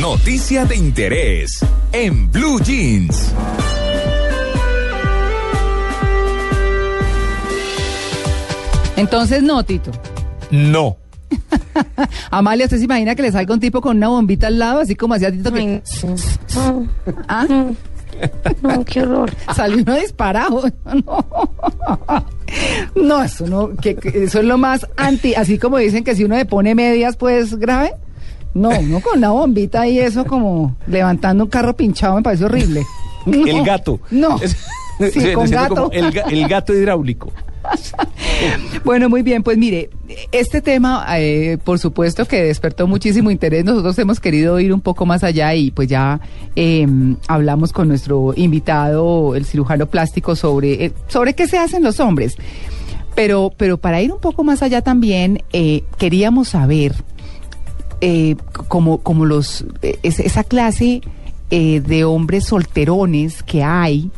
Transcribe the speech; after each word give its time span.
Noticia 0.00 0.64
de 0.64 0.76
interés 0.76 1.58
en 1.90 2.30
Blue 2.30 2.60
Jeans. 2.60 3.34
Entonces, 8.96 9.42
no, 9.42 9.64
Tito. 9.64 9.90
No. 10.52 10.98
Amalia, 12.30 12.66
¿usted 12.66 12.78
se 12.78 12.84
imagina 12.84 13.16
que 13.16 13.22
le 13.22 13.32
salga 13.32 13.52
un 13.52 13.58
tipo 13.58 13.80
con 13.80 13.96
una 13.96 14.06
bombita 14.06 14.46
al 14.46 14.60
lado, 14.60 14.80
así 14.82 14.94
como 14.94 15.14
hacía 15.14 15.32
Tito 15.32 15.50
que... 15.52 15.82
¿Ah? 17.28 17.46
No, 18.62 18.84
qué 18.84 19.02
horror. 19.02 19.32
Salió 19.56 19.82
uno 19.82 19.96
disparado. 19.96 20.62
No. 21.04 21.26
No, 22.94 23.22
eso 23.24 23.48
no, 23.48 23.74
que, 23.74 23.96
que 23.96 24.24
eso 24.24 24.38
es 24.38 24.44
lo 24.44 24.58
más 24.58 24.86
anti, 24.96 25.34
así 25.34 25.58
como 25.58 25.78
dicen 25.78 26.04
que 26.04 26.14
si 26.14 26.22
uno 26.22 26.36
le 26.36 26.46
pone 26.46 26.76
medias, 26.76 27.16
pues 27.16 27.56
grave. 27.56 27.94
No, 28.58 28.70
uno 28.70 29.00
con 29.00 29.18
una 29.18 29.30
bombita 29.30 29.86
y 29.86 29.98
eso 29.98 30.24
como 30.24 30.76
levantando 30.86 31.44
un 31.44 31.50
carro 31.50 31.74
pinchado 31.76 32.16
me 32.16 32.22
parece 32.22 32.44
horrible. 32.44 32.84
No. 33.26 33.46
El 33.46 33.62
gato. 33.64 34.00
No. 34.10 34.38
Es- 34.40 34.56
Sí, 35.12 35.32
con 35.32 35.48
gato. 35.50 35.90
el, 35.92 36.12
ga- 36.12 36.24
el 36.32 36.48
gato 36.48 36.72
hidráulico. 36.74 37.30
Bueno, 38.84 39.08
muy 39.08 39.22
bien, 39.22 39.42
pues 39.42 39.58
mire, 39.58 39.90
este 40.32 40.60
tema, 40.62 41.04
eh, 41.18 41.58
por 41.62 41.78
supuesto 41.78 42.24
que 42.26 42.42
despertó 42.44 42.86
muchísimo 42.86 43.30
interés. 43.30 43.64
Nosotros 43.64 43.98
hemos 43.98 44.20
querido 44.20 44.58
ir 44.60 44.72
un 44.72 44.80
poco 44.80 45.04
más 45.06 45.24
allá 45.24 45.54
y 45.54 45.70
pues 45.70 45.88
ya 45.88 46.20
eh, 46.56 46.86
hablamos 47.26 47.72
con 47.72 47.88
nuestro 47.88 48.32
invitado, 48.36 49.34
el 49.34 49.44
cirujano 49.44 49.86
plástico, 49.86 50.36
sobre, 50.36 50.84
eh, 50.86 50.92
sobre 51.08 51.34
qué 51.34 51.46
se 51.48 51.58
hacen 51.58 51.82
los 51.82 52.00
hombres. 52.00 52.36
Pero, 53.14 53.52
pero 53.56 53.78
para 53.78 54.00
ir 54.00 54.12
un 54.12 54.20
poco 54.20 54.44
más 54.44 54.62
allá 54.62 54.80
también, 54.82 55.42
eh, 55.52 55.82
queríamos 55.98 56.48
saber 56.48 56.94
eh, 58.00 58.36
como, 58.68 58.98
como 58.98 59.24
los, 59.24 59.64
eh, 59.82 59.98
es- 60.02 60.20
esa 60.20 60.44
clase 60.44 61.00
eh, 61.50 61.80
de 61.80 62.04
hombres 62.04 62.44
solterones 62.44 63.42
que 63.42 63.62
hay. 63.62 64.10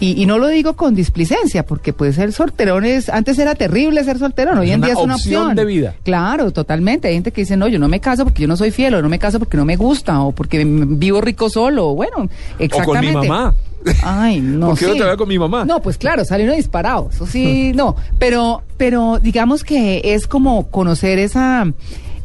Y, 0.00 0.20
y 0.20 0.26
no 0.26 0.38
lo 0.38 0.48
digo 0.48 0.74
con 0.74 0.94
displicencia, 0.96 1.64
porque 1.64 1.92
puede 1.92 2.12
ser 2.12 2.32
solterones, 2.32 3.08
antes 3.08 3.38
era 3.38 3.54
terrible 3.54 4.02
ser 4.04 4.18
solterón, 4.18 4.58
hoy 4.58 4.68
Es 4.68 4.74
en 4.74 4.80
día 4.82 4.92
es 4.92 4.98
una 4.98 5.14
opción 5.14 5.42
opción. 5.42 5.56
de 5.56 5.64
vida. 5.64 5.94
Claro, 6.02 6.50
totalmente. 6.50 7.08
Hay 7.08 7.14
gente 7.14 7.30
que 7.30 7.42
dice, 7.42 7.56
no, 7.56 7.68
yo 7.68 7.78
no 7.78 7.88
me 7.88 8.00
caso 8.00 8.24
porque 8.24 8.42
yo 8.42 8.48
no 8.48 8.56
soy 8.56 8.70
fiel, 8.72 8.94
o 8.94 9.02
no 9.02 9.08
me 9.08 9.18
caso 9.20 9.38
porque 9.38 9.56
no 9.56 9.64
me 9.64 9.76
gusta, 9.76 10.20
o 10.20 10.32
porque 10.32 10.64
vivo 10.64 11.20
rico 11.20 11.48
solo, 11.48 11.94
bueno, 11.94 12.28
exactamente. 12.58 13.10
O 13.10 13.14
con 13.14 13.20
mi 13.22 13.28
mamá. 13.28 13.54
Ay, 14.02 14.40
no 14.42 14.70
¿Por 14.70 14.78
qué 14.78 14.86
no 14.88 14.92
sí. 14.94 14.98
te 14.98 15.04
veo 15.04 15.16
con 15.16 15.28
mi 15.28 15.38
mamá? 15.38 15.64
No, 15.64 15.80
pues 15.80 15.96
claro, 15.96 16.24
sale 16.24 16.42
uno 16.44 16.54
disparado, 16.54 17.08
eso 17.12 17.24
sí, 17.24 17.72
no, 17.76 17.94
pero, 18.18 18.62
pero 18.76 19.20
digamos 19.22 19.62
que 19.62 20.02
es 20.04 20.26
como 20.26 20.66
conocer 20.70 21.18
esa 21.20 21.66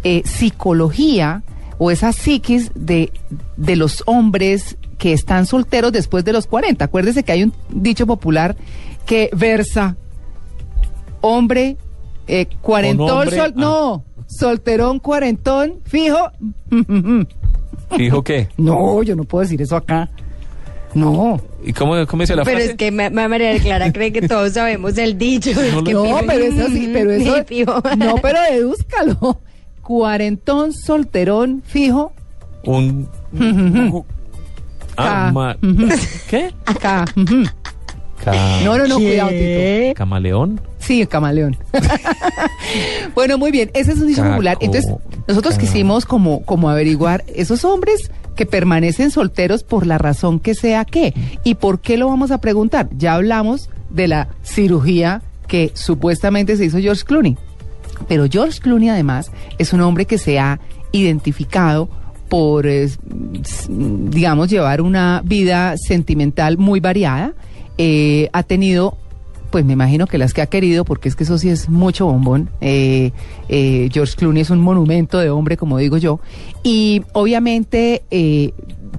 eh, 0.03 0.21
psicología 0.25 1.43
o 1.77 1.91
esa 1.91 2.11
psiquis 2.11 2.71
de, 2.75 3.11
de 3.57 3.75
los 3.75 4.03
hombres 4.05 4.77
que 4.97 5.13
están 5.13 5.45
solteros 5.45 5.91
después 5.91 6.25
de 6.25 6.33
los 6.33 6.45
40. 6.47 6.83
Acuérdese 6.85 7.23
que 7.23 7.31
hay 7.31 7.43
un 7.43 7.53
dicho 7.69 8.05
popular 8.05 8.55
que 9.05 9.29
versa 9.33 9.95
hombre 11.21 11.77
eh, 12.27 12.47
cuarentón, 12.61 13.09
hombre, 13.09 13.35
sol- 13.37 13.53
ah. 13.55 13.59
no, 13.59 14.03
solterón, 14.27 14.99
cuarentón, 14.99 15.79
fijo. 15.85 16.31
Dijo 17.97 18.23
qué. 18.23 18.47
No, 18.57 19.01
yo 19.03 19.15
no 19.15 19.23
puedo 19.23 19.41
decir 19.43 19.61
eso 19.61 19.75
acá. 19.75 20.09
No. 20.93 21.39
¿Y 21.63 21.73
cómo, 21.73 21.93
cómo 22.07 22.23
dice 22.23 22.35
la 22.35 22.43
Pero 22.43 22.57
frase? 22.57 22.71
es 22.71 22.77
que 22.77 22.91
Ma- 22.91 23.09
Ma- 23.09 23.27
María 23.27 23.57
Clara 23.59 23.91
cree 23.91 24.11
que 24.11 24.21
todos 24.27 24.53
sabemos 24.53 24.97
el 24.97 25.17
dicho. 25.17 25.51
es 25.51 25.71
No 25.73 25.79
lo- 25.79 25.83
que 25.83 25.93
No, 25.93 26.03
fijo- 26.03 26.23
pero 26.27 26.43
eso 26.45 26.67
sí, 26.67 26.89
pero 26.91 27.11
eso. 27.13 27.35
Sí, 27.37 27.41
fijo. 27.47 27.81
No, 27.97 28.15
pero 28.21 28.39
dedúzcalo. 28.51 29.41
Cuarentón, 29.89 30.71
solterón, 30.71 31.63
fijo. 31.65 32.13
Un... 32.63 33.09
Ah, 34.95 35.31
ma- 35.33 35.57
¿Qué? 36.29 36.53
Ca- 36.79 37.05
No, 38.63 38.77
no, 38.77 38.85
no, 38.85 38.97
cuidado, 38.97 39.29
Tito. 39.29 39.39
¿Qué? 39.39 39.93
¿Camaleón? 39.97 40.61
Sí, 40.77 41.07
camaleón. 41.07 41.57
bueno, 43.15 43.39
muy 43.39 43.49
bien. 43.49 43.71
Ese 43.73 43.93
es 43.93 43.97
un 43.99 44.05
dicho 44.09 44.21
Caco- 44.21 44.29
popular. 44.33 44.57
Entonces, 44.61 44.93
nosotros 45.27 45.55
ca- 45.55 45.59
quisimos 45.61 46.05
como, 46.05 46.43
como 46.45 46.69
averiguar 46.69 47.23
esos 47.33 47.65
hombres 47.65 48.11
que 48.35 48.45
permanecen 48.45 49.09
solteros 49.09 49.63
por 49.63 49.87
la 49.87 49.97
razón 49.97 50.39
que 50.39 50.53
sea 50.53 50.85
que. 50.85 51.15
¿Y 51.43 51.55
por 51.55 51.79
qué 51.81 51.97
lo 51.97 52.09
vamos 52.09 52.29
a 52.29 52.39
preguntar? 52.39 52.89
Ya 52.95 53.15
hablamos 53.15 53.71
de 53.89 54.07
la 54.07 54.27
cirugía 54.43 55.23
que 55.47 55.71
supuestamente 55.73 56.57
se 56.57 56.65
hizo 56.65 56.77
George 56.77 57.05
Clooney. 57.05 57.37
Pero 58.07 58.25
George 58.29 58.59
Clooney 58.59 58.89
además 58.89 59.31
es 59.57 59.73
un 59.73 59.81
hombre 59.81 60.05
que 60.05 60.17
se 60.17 60.39
ha 60.39 60.59
identificado 60.91 61.89
por, 62.29 62.67
eh, 62.67 62.87
digamos, 63.67 64.49
llevar 64.49 64.81
una 64.81 65.21
vida 65.25 65.75
sentimental 65.77 66.57
muy 66.57 66.79
variada. 66.79 67.33
Eh, 67.77 68.29
ha 68.33 68.43
tenido, 68.43 68.97
pues 69.49 69.65
me 69.65 69.73
imagino 69.73 70.05
que 70.05 70.17
las 70.17 70.33
que 70.33 70.41
ha 70.41 70.45
querido, 70.45 70.85
porque 70.85 71.09
es 71.09 71.15
que 71.15 71.23
eso 71.23 71.37
sí 71.37 71.49
es 71.49 71.69
mucho 71.69 72.05
bombón. 72.05 72.49
Eh, 72.61 73.11
George 73.91 74.15
Clooney 74.15 74.43
es 74.43 74.51
un 74.51 74.59
monumento 74.59 75.17
de 75.17 75.29
hombre, 75.31 75.57
como 75.57 75.77
digo 75.79 75.97
yo. 75.97 76.19
Y 76.63 77.01
obviamente, 77.13 78.03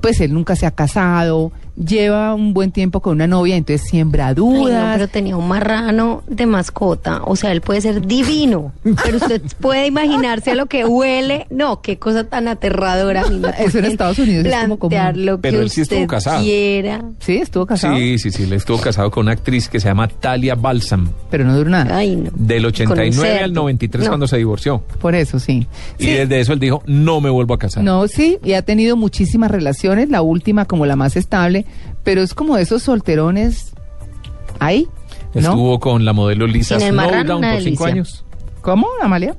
pues 0.00 0.20
él 0.20 0.34
nunca 0.34 0.56
se 0.56 0.66
ha 0.66 0.72
casado, 0.72 1.52
lleva 1.84 2.34
un 2.34 2.52
buen 2.54 2.72
tiempo 2.72 3.00
con 3.00 3.14
una 3.14 3.26
novia, 3.26 3.56
entonces 3.56 3.88
siembra 3.88 4.28
Ay, 4.28 4.34
dudas. 4.34 4.86
no, 4.86 4.92
pero 4.94 5.08
tenía 5.08 5.36
un 5.36 5.48
marrano 5.48 6.22
de 6.28 6.46
mascota. 6.46 7.22
O 7.24 7.36
sea, 7.36 7.52
él 7.52 7.60
puede 7.60 7.80
ser 7.80 8.06
divino. 8.06 8.72
Pero 9.04 9.16
usted 9.16 9.42
puede 9.60 9.86
imaginarse 9.86 10.50
a 10.52 10.54
lo 10.54 10.66
que 10.66 10.84
huele. 10.84 11.46
No, 11.50 11.80
qué 11.80 11.98
cosa 11.98 12.24
tan 12.24 12.48
aterradora. 12.48 13.22
Eso 13.58 13.78
en 13.78 13.86
Estados 13.86 14.18
Unidos 14.18 14.44
es 14.46 14.52
como 14.54 14.78
Plantear 14.78 15.12
común. 15.12 15.26
lo 15.26 15.36
que 15.36 15.42
Pero 15.42 15.60
él 15.60 15.70
sí 15.70 15.82
usted 15.82 15.96
estuvo 15.96 16.08
casado. 16.08 16.42
quiera. 16.42 17.04
Sí, 17.20 17.36
estuvo 17.36 17.66
casado, 17.66 17.96
Sí, 17.96 18.18
sí, 18.18 18.30
sí. 18.30 18.46
Le 18.46 18.56
estuvo 18.56 18.78
casado 18.78 19.10
con 19.10 19.22
una 19.24 19.32
actriz 19.32 19.68
que 19.68 19.80
se 19.80 19.88
llama 19.88 20.08
Talia 20.08 20.54
Balsam. 20.54 21.10
pero 21.30 21.44
no 21.44 21.56
duró 21.56 21.70
nada. 21.70 21.96
Ay, 21.96 22.16
no. 22.16 22.30
Del 22.34 22.62
Con 22.62 22.66
un 22.66 22.72
89 22.74 23.30
al 23.30 23.38
cerdo. 23.48 23.54
93 23.62 24.04
No. 24.04 24.10
cuando 24.10 24.26
se 24.26 24.36
divorció. 24.36 24.82
Por 25.00 25.14
eso, 25.14 25.38
sí. 25.38 25.66
Y 25.98 26.04
Sí. 26.04 26.10
desde 26.12 26.40
eso 26.40 26.52
él 26.52 26.58
dijo, 26.60 26.82
no 26.86 27.20
me 27.20 27.30
vuelvo 27.30 27.54
a 27.54 27.58
casar. 27.58 27.82
No, 27.82 28.06
sí, 28.08 28.38
y 28.44 28.52
ha 28.52 28.62
tenido 28.62 28.96
muchísimas 28.96 29.50
relaciones, 29.50 30.10
la 30.10 30.22
última 30.22 30.64
como 30.66 30.86
la 30.86 30.96
más 30.96 31.16
estable, 31.16 31.64
pero 32.04 32.22
es 32.22 32.34
como 32.34 32.56
de 32.56 32.62
esos 32.62 32.82
solterones 32.82 33.72
ahí, 34.58 34.88
¿no? 35.34 35.40
Estuvo 35.40 35.80
con 35.80 36.04
la 36.04 36.12
modelo 36.12 36.46
Lisa 36.46 36.76
una 36.76 37.24
por 37.24 37.62
cinco 37.62 37.84
años. 37.84 38.24
¿Cómo, 38.62 38.86
Amalia? 39.02 39.34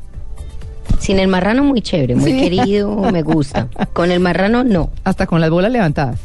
Sin 1.00 1.20
el 1.20 1.28
marrano, 1.28 1.64
muy 1.64 1.82
chévere, 1.82 2.16
muy 2.16 2.32
Sí. 2.32 2.40
querido, 2.42 2.96
me 3.12 3.22
gusta. 3.24 3.68
Con 3.94 4.12
el 4.12 4.20
marrano, 4.20 4.64
no. 4.64 4.92
Hasta 5.04 5.26
con 5.26 5.42
las 5.42 5.50
bolas 5.50 5.72
levantadas. 5.72 6.20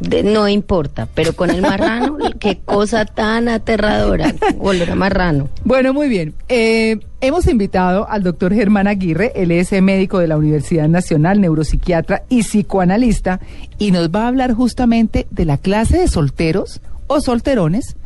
De- 0.00 0.22
no 0.22 0.48
importa, 0.48 1.08
pero 1.14 1.32
con 1.32 1.50
el 1.50 1.60
marrano, 1.60 2.18
qué 2.40 2.58
cosa 2.64 3.04
tan 3.04 3.48
aterradora. 3.48 4.32
Olor 4.58 4.90
a 4.90 4.94
marrano. 4.94 5.48
Bueno, 5.64 5.92
muy 5.92 6.08
bien. 6.08 6.34
Eh, 6.48 6.98
hemos 7.20 7.46
invitado 7.48 8.08
al 8.08 8.22
doctor 8.22 8.54
Germán 8.54 8.86
Aguirre, 8.86 9.32
él 9.34 9.50
es 9.50 9.72
médico 9.82 10.18
de 10.20 10.28
la 10.28 10.36
Universidad 10.36 10.88
Nacional, 10.88 11.40
neuropsiquiatra 11.40 12.22
y 12.28 12.42
psicoanalista, 12.42 13.40
y 13.78 13.90
nos 13.90 14.10
va 14.10 14.24
a 14.24 14.28
hablar 14.28 14.52
justamente 14.54 15.26
de 15.30 15.44
la 15.44 15.56
clase 15.58 15.98
de 15.98 16.08
solteros 16.08 16.80
o 17.08 17.20
solterones 17.20 17.96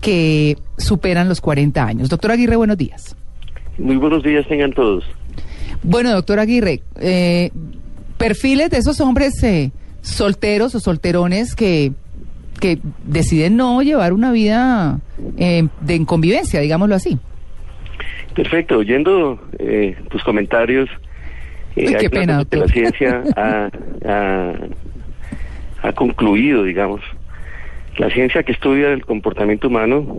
que 0.00 0.56
superan 0.78 1.28
los 1.28 1.40
40 1.40 1.84
años. 1.84 2.08
Doctor 2.08 2.32
Aguirre, 2.32 2.56
buenos 2.56 2.78
días. 2.78 3.14
Muy 3.78 3.96
buenos 3.96 4.22
días 4.22 4.46
tengan 4.48 4.72
todos. 4.72 5.04
Bueno, 5.82 6.12
doctor 6.12 6.38
Aguirre, 6.38 6.82
eh, 7.00 7.50
perfiles 8.16 8.70
de 8.70 8.78
esos 8.78 9.00
hombres 9.00 9.42
eh, 9.42 9.70
solteros 10.02 10.74
o 10.74 10.80
solterones 10.80 11.54
que, 11.56 11.92
que 12.60 12.78
deciden 13.04 13.56
no 13.56 13.80
llevar 13.82 14.12
una 14.12 14.30
vida 14.32 15.00
eh, 15.38 15.66
de 15.80 16.04
convivencia, 16.04 16.60
digámoslo 16.60 16.94
así. 16.94 17.18
Perfecto, 18.34 18.78
oyendo 18.78 19.40
eh, 19.58 19.96
tus 20.10 20.22
comentarios, 20.24 20.88
eh, 21.76 21.86
Uy, 21.88 21.94
qué 21.98 22.10
pena, 22.10 22.44
que 22.44 22.56
la 22.58 22.68
ciencia 22.68 23.22
ha, 23.36 23.70
ha- 24.06 24.54
ha 25.82 25.92
concluido, 25.92 26.64
digamos. 26.64 27.00
La 27.98 28.08
ciencia 28.10 28.42
que 28.42 28.52
estudia 28.52 28.88
el 28.92 29.04
comportamiento 29.04 29.68
humano, 29.68 30.18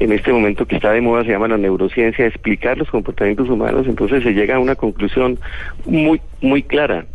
en 0.00 0.12
este 0.12 0.32
momento 0.32 0.66
que 0.66 0.76
está 0.76 0.92
de 0.92 1.00
moda, 1.00 1.24
se 1.24 1.30
llama 1.30 1.48
la 1.48 1.56
neurociencia, 1.58 2.26
explicar 2.26 2.76
los 2.78 2.90
comportamientos 2.90 3.48
humanos, 3.48 3.86
entonces 3.86 4.22
se 4.22 4.32
llega 4.32 4.56
a 4.56 4.58
una 4.58 4.74
conclusión 4.74 5.38
muy, 5.86 6.20
muy 6.42 6.62
clara. 6.62 7.06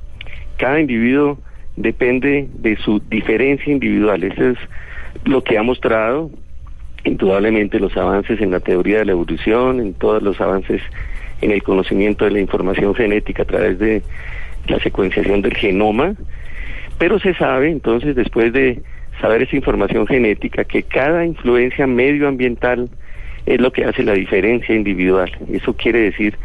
Cada 0.58 0.80
individuo 0.80 1.38
depende 1.76 2.48
de 2.54 2.78
su 2.78 3.02
diferencia 3.10 3.72
individual. 3.72 4.24
Eso 4.24 4.50
es 4.50 4.58
lo 5.26 5.44
que 5.44 5.58
ha 5.58 5.64
mostrado 5.64 6.32
indudablemente 7.04 7.80
los 7.80 7.96
avances 7.96 8.42
en 8.42 8.52
la 8.52 8.60
teoría 8.60 9.00
de 9.00 9.06
la 9.06 9.12
evolución, 9.12 9.80
en 9.80 9.94
todos 9.94 10.24
los 10.24 10.42
avances 10.42 10.82
en 11.42 11.52
el 11.52 11.62
conocimiento 11.64 12.26
de 12.26 12.32
la 12.32 12.40
información 12.40 12.96
genética 12.96 13.44
a 13.44 13.46
través 13.46 13.78
de 13.78 14.02
la 14.68 14.80
secuenciación 14.80 15.42
del 15.42 15.56
genoma, 15.56 16.16
pero 16.98 17.20
se 17.20 17.34
sabe 17.36 17.70
entonces 17.70 18.16
después 18.16 18.52
de 18.54 18.82
saber 19.22 19.44
esa 19.44 19.56
información 19.56 20.08
genética 20.08 20.64
que 20.64 20.84
cada 20.84 21.26
influencia 21.26 21.88
medioambiental 21.88 22.90
es 23.46 23.62
lo 23.62 23.72
que 23.72 23.86
hace 23.86 24.04
la 24.04 24.14
diferencia 24.14 24.76
individual. 24.76 25.32
Eso 25.52 25.76
quiere 25.76 26.00
decir 26.00 26.36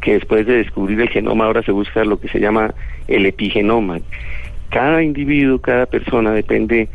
que 0.00 0.14
después 0.14 0.46
de 0.46 0.58
descubrir 0.58 1.00
el 1.00 1.08
genoma 1.08 1.46
ahora 1.46 1.62
se 1.62 1.72
busca 1.72 2.04
lo 2.04 2.20
que 2.20 2.28
se 2.28 2.40
llama 2.40 2.74
el 3.08 3.26
epigenoma. 3.26 3.98
Cada 4.70 5.02
individuo, 5.02 5.60
cada 5.60 5.86
persona 5.86 6.32
depende 6.32 6.88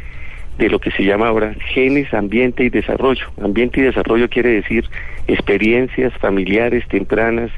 de 0.58 0.70
lo 0.70 0.80
que 0.80 0.92
se 0.92 1.04
llama 1.04 1.28
ahora 1.28 1.54
genes, 1.74 2.14
ambiente 2.14 2.64
y 2.64 2.70
desarrollo. 2.70 3.28
Ambiente 3.42 3.82
y 3.82 3.84
desarrollo 3.84 4.30
quiere 4.30 4.50
decir 4.50 4.86
experiencias 5.28 6.14
familiares 6.14 6.88
tempranas, 6.88 7.52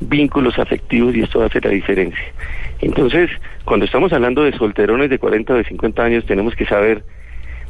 vínculos 0.00 0.58
afectivos 0.58 1.14
y 1.14 1.22
esto 1.22 1.42
hace 1.42 1.60
la 1.60 1.70
diferencia. 1.70 2.24
Entonces, 2.80 3.30
cuando 3.64 3.84
estamos 3.84 4.12
hablando 4.12 4.42
de 4.42 4.52
solterones 4.52 5.10
de 5.10 5.18
40 5.18 5.52
o 5.52 5.56
de 5.56 5.64
50 5.64 6.02
años, 6.02 6.24
tenemos 6.26 6.54
que 6.56 6.66
saber 6.66 7.04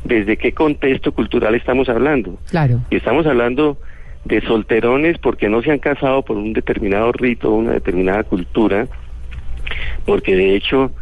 desde 0.05 0.37
qué 0.37 0.53
contexto 0.53 1.13
cultural 1.13 1.55
estamos 1.55 1.89
hablando. 1.89 2.39
Claro. 2.49 2.81
Y 2.91 2.97
estamos 2.97 3.27
hablando 3.27 3.77
de 4.25 4.41
solterones 4.43 5.19
porque 5.19 5.49
no 5.49 5.63
se 5.63 5.73
han 5.73 5.79
casado 5.79 6.23
por 6.23 6.37
un 6.37 6.53
determinado 6.53 7.13
rito, 7.13 7.51
una 7.51 7.73
determinada 7.73 8.23
cultura, 8.23 8.87
porque 10.07 10.37
de 10.37 10.55
hecho 10.55 10.93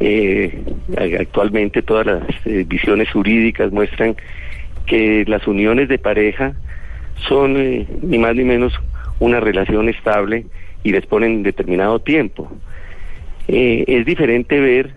eh, 0.00 0.62
actualmente 1.18 1.82
todas 1.82 2.06
las 2.06 2.22
eh, 2.46 2.64
visiones 2.66 3.10
jurídicas 3.10 3.72
muestran 3.72 4.16
que 4.86 5.24
las 5.26 5.46
uniones 5.46 5.88
de 5.88 5.98
pareja 5.98 6.54
son 7.28 7.56
eh, 7.56 7.86
ni 8.02 8.18
más 8.18 8.34
ni 8.36 8.44
menos 8.44 8.72
una 9.18 9.40
relación 9.40 9.88
estable 9.88 10.46
y 10.84 10.92
les 10.92 11.04
ponen 11.06 11.42
determinado 11.42 11.98
tiempo. 11.98 12.50
Eh, 13.48 13.84
es 13.88 14.06
diferente 14.06 14.60
ver 14.60 14.94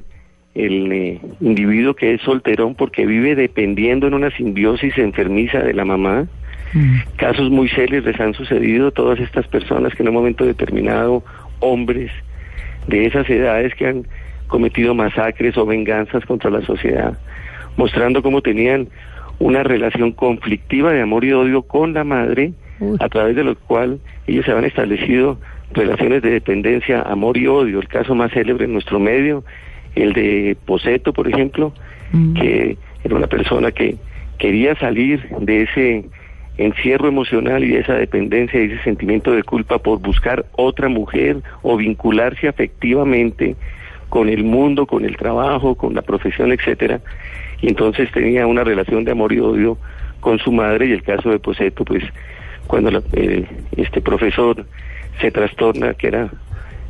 el 0.53 1.19
individuo 1.39 1.95
que 1.95 2.13
es 2.13 2.21
solterón 2.21 2.75
porque 2.75 3.05
vive 3.05 3.35
dependiendo 3.35 4.07
en 4.07 4.13
una 4.13 4.29
simbiosis 4.31 4.97
enfermiza 4.97 5.59
de 5.59 5.73
la 5.73 5.85
mamá. 5.85 6.27
Mm. 6.73 6.97
Casos 7.15 7.49
muy 7.49 7.69
serios 7.69 8.05
les 8.05 8.19
han 8.19 8.33
sucedido 8.33 8.91
todas 8.91 9.19
estas 9.19 9.47
personas 9.47 9.95
que 9.95 10.03
en 10.03 10.09
un 10.09 10.15
momento 10.15 10.45
determinado, 10.45 11.23
hombres 11.59 12.11
de 12.87 13.05
esas 13.05 13.29
edades 13.29 13.73
que 13.75 13.87
han 13.87 14.05
cometido 14.51 14.93
masacres 14.93 15.57
o 15.57 15.65
venganzas 15.65 16.23
contra 16.25 16.51
la 16.51 16.61
sociedad, 16.61 17.17
mostrando 17.77 18.21
cómo 18.21 18.41
tenían 18.41 18.89
una 19.39 19.63
relación 19.63 20.11
conflictiva 20.11 20.91
de 20.91 21.01
amor 21.01 21.25
y 21.25 21.31
odio 21.31 21.63
con 21.63 21.93
la 21.93 22.03
madre, 22.03 22.53
Uy. 22.79 22.97
a 22.99 23.09
través 23.09 23.35
de 23.35 23.43
lo 23.43 23.55
cual 23.55 23.99
ellos 24.27 24.45
se 24.45 24.51
han 24.51 24.65
establecido 24.65 25.39
relaciones 25.73 26.21
de 26.21 26.31
dependencia, 26.31 27.01
amor 27.01 27.37
y 27.37 27.47
odio. 27.47 27.79
El 27.79 27.87
caso 27.87 28.13
más 28.13 28.31
célebre 28.33 28.65
en 28.65 28.73
nuestro 28.73 28.99
medio, 28.99 29.43
el 29.95 30.13
de 30.13 30.55
Poseto, 30.65 31.13
por 31.13 31.27
ejemplo, 31.27 31.73
Mm. 32.13 32.33
que 32.33 32.77
era 33.05 33.15
una 33.15 33.27
persona 33.27 33.71
que 33.71 33.95
quería 34.37 34.75
salir 34.75 35.25
de 35.39 35.63
ese 35.63 36.05
encierro 36.57 37.07
emocional 37.07 37.63
y 37.63 37.69
de 37.69 37.79
esa 37.79 37.93
dependencia 37.93 38.61
y 38.61 38.65
ese 38.65 38.83
sentimiento 38.83 39.31
de 39.31 39.43
culpa 39.43 39.77
por 39.79 39.99
buscar 39.99 40.45
otra 40.51 40.89
mujer 40.89 41.37
o 41.61 41.77
vincularse 41.77 42.47
afectivamente 42.49 43.55
con 44.11 44.27
el 44.27 44.43
mundo, 44.43 44.85
con 44.85 45.05
el 45.05 45.15
trabajo, 45.15 45.75
con 45.75 45.95
la 45.95 46.01
profesión, 46.01 46.51
etcétera. 46.51 46.99
Y 47.61 47.69
entonces 47.69 48.11
tenía 48.11 48.45
una 48.45 48.65
relación 48.65 49.05
de 49.05 49.11
amor 49.11 49.31
y 49.31 49.39
odio 49.39 49.77
con 50.19 50.37
su 50.37 50.51
madre 50.51 50.87
y 50.87 50.91
el 50.91 51.01
caso 51.01 51.29
de 51.29 51.39
Poseto, 51.39 51.85
pues 51.85 52.03
cuando 52.67 52.91
la- 52.91 53.03
eh, 53.13 53.45
este 53.77 54.01
profesor 54.01 54.65
se 55.21 55.31
trastorna, 55.31 55.93
que 55.93 56.07
era 56.07 56.29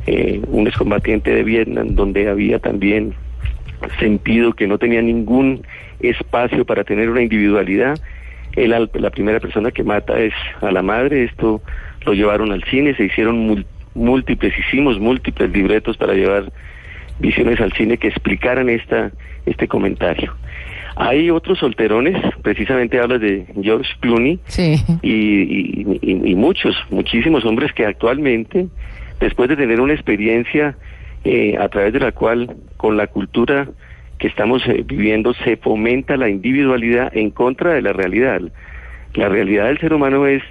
eh, 0.06 0.40
un 0.48 0.66
excombatiente 0.66 1.32
de 1.32 1.44
Vietnam, 1.44 1.94
donde 1.94 2.28
había 2.28 2.58
también 2.58 3.14
sentido 4.00 4.52
que 4.52 4.66
no 4.66 4.76
tenía 4.76 5.00
ningún 5.00 5.64
espacio 6.00 6.64
para 6.64 6.82
tener 6.82 7.08
una 7.08 7.22
individualidad. 7.22 8.00
Él, 8.56 8.74
la 8.94 9.10
primera 9.10 9.38
persona 9.38 9.70
que 9.70 9.84
mata 9.84 10.18
es 10.18 10.34
a 10.60 10.72
la 10.72 10.82
madre, 10.82 11.22
esto 11.22 11.62
lo 12.04 12.14
llevaron 12.14 12.50
al 12.50 12.64
cine, 12.64 12.96
se 12.96 13.04
hicieron 13.04 13.64
múltiples, 13.94 14.52
hicimos 14.58 14.98
múltiples 14.98 15.50
libretos 15.52 15.96
para 15.96 16.14
llevar 16.14 16.50
visiones 17.22 17.58
al 17.60 17.72
cine 17.72 17.96
que 17.96 18.08
explicaran 18.08 18.68
esta, 18.68 19.10
este 19.46 19.66
comentario. 19.68 20.34
Hay 20.96 21.30
otros 21.30 21.58
solterones, 21.60 22.16
precisamente 22.42 23.00
hablas 23.00 23.20
de 23.22 23.46
George 23.62 23.90
Clooney, 24.00 24.38
Sí. 24.44 24.74
y, 25.00 25.10
y- 25.10 25.98
y- 26.02 26.30
y 26.32 26.34
muchos, 26.34 26.76
muchísimos 26.90 27.44
hombres 27.46 27.72
que 27.72 27.86
actualmente, 27.86 28.66
después 29.18 29.48
de 29.48 29.56
tener 29.56 29.80
una 29.80 29.94
experiencia 29.94 30.76
eh, 31.24 31.56
a 31.58 31.68
través 31.68 31.92
de 31.92 32.00
la 32.00 32.10
cual 32.12 32.56
con 32.76 32.96
la 32.96 33.06
cultura 33.06 33.68
que 34.18 34.26
estamos 34.26 34.60
eh, 34.66 34.82
viviendo 34.84 35.32
se 35.44 35.56
fomenta 35.56 36.16
la 36.16 36.28
individualidad 36.28 37.16
en 37.16 37.30
contra 37.30 37.72
de 37.72 37.80
la 37.82 37.92
realidad. 37.92 38.40
La 39.14 39.28
realidad 39.28 39.66
del 39.66 39.78
ser 39.78 39.92
humano 39.94 40.26
es 40.26 40.42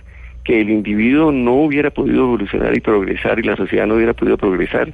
que 0.44 0.62
el 0.62 0.70
individuo 0.70 1.32
no 1.32 1.54
hubiera 1.54 1.92
podido 1.92 2.24
evolucionar 2.24 2.76
y 2.76 2.80
progresar 2.80 3.40
y 3.40 3.44
la 3.44 3.56
sociedad 3.56 3.88
no 3.88 3.96
hubiera 3.96 4.14
podido 4.14 4.38
progresar 4.38 4.94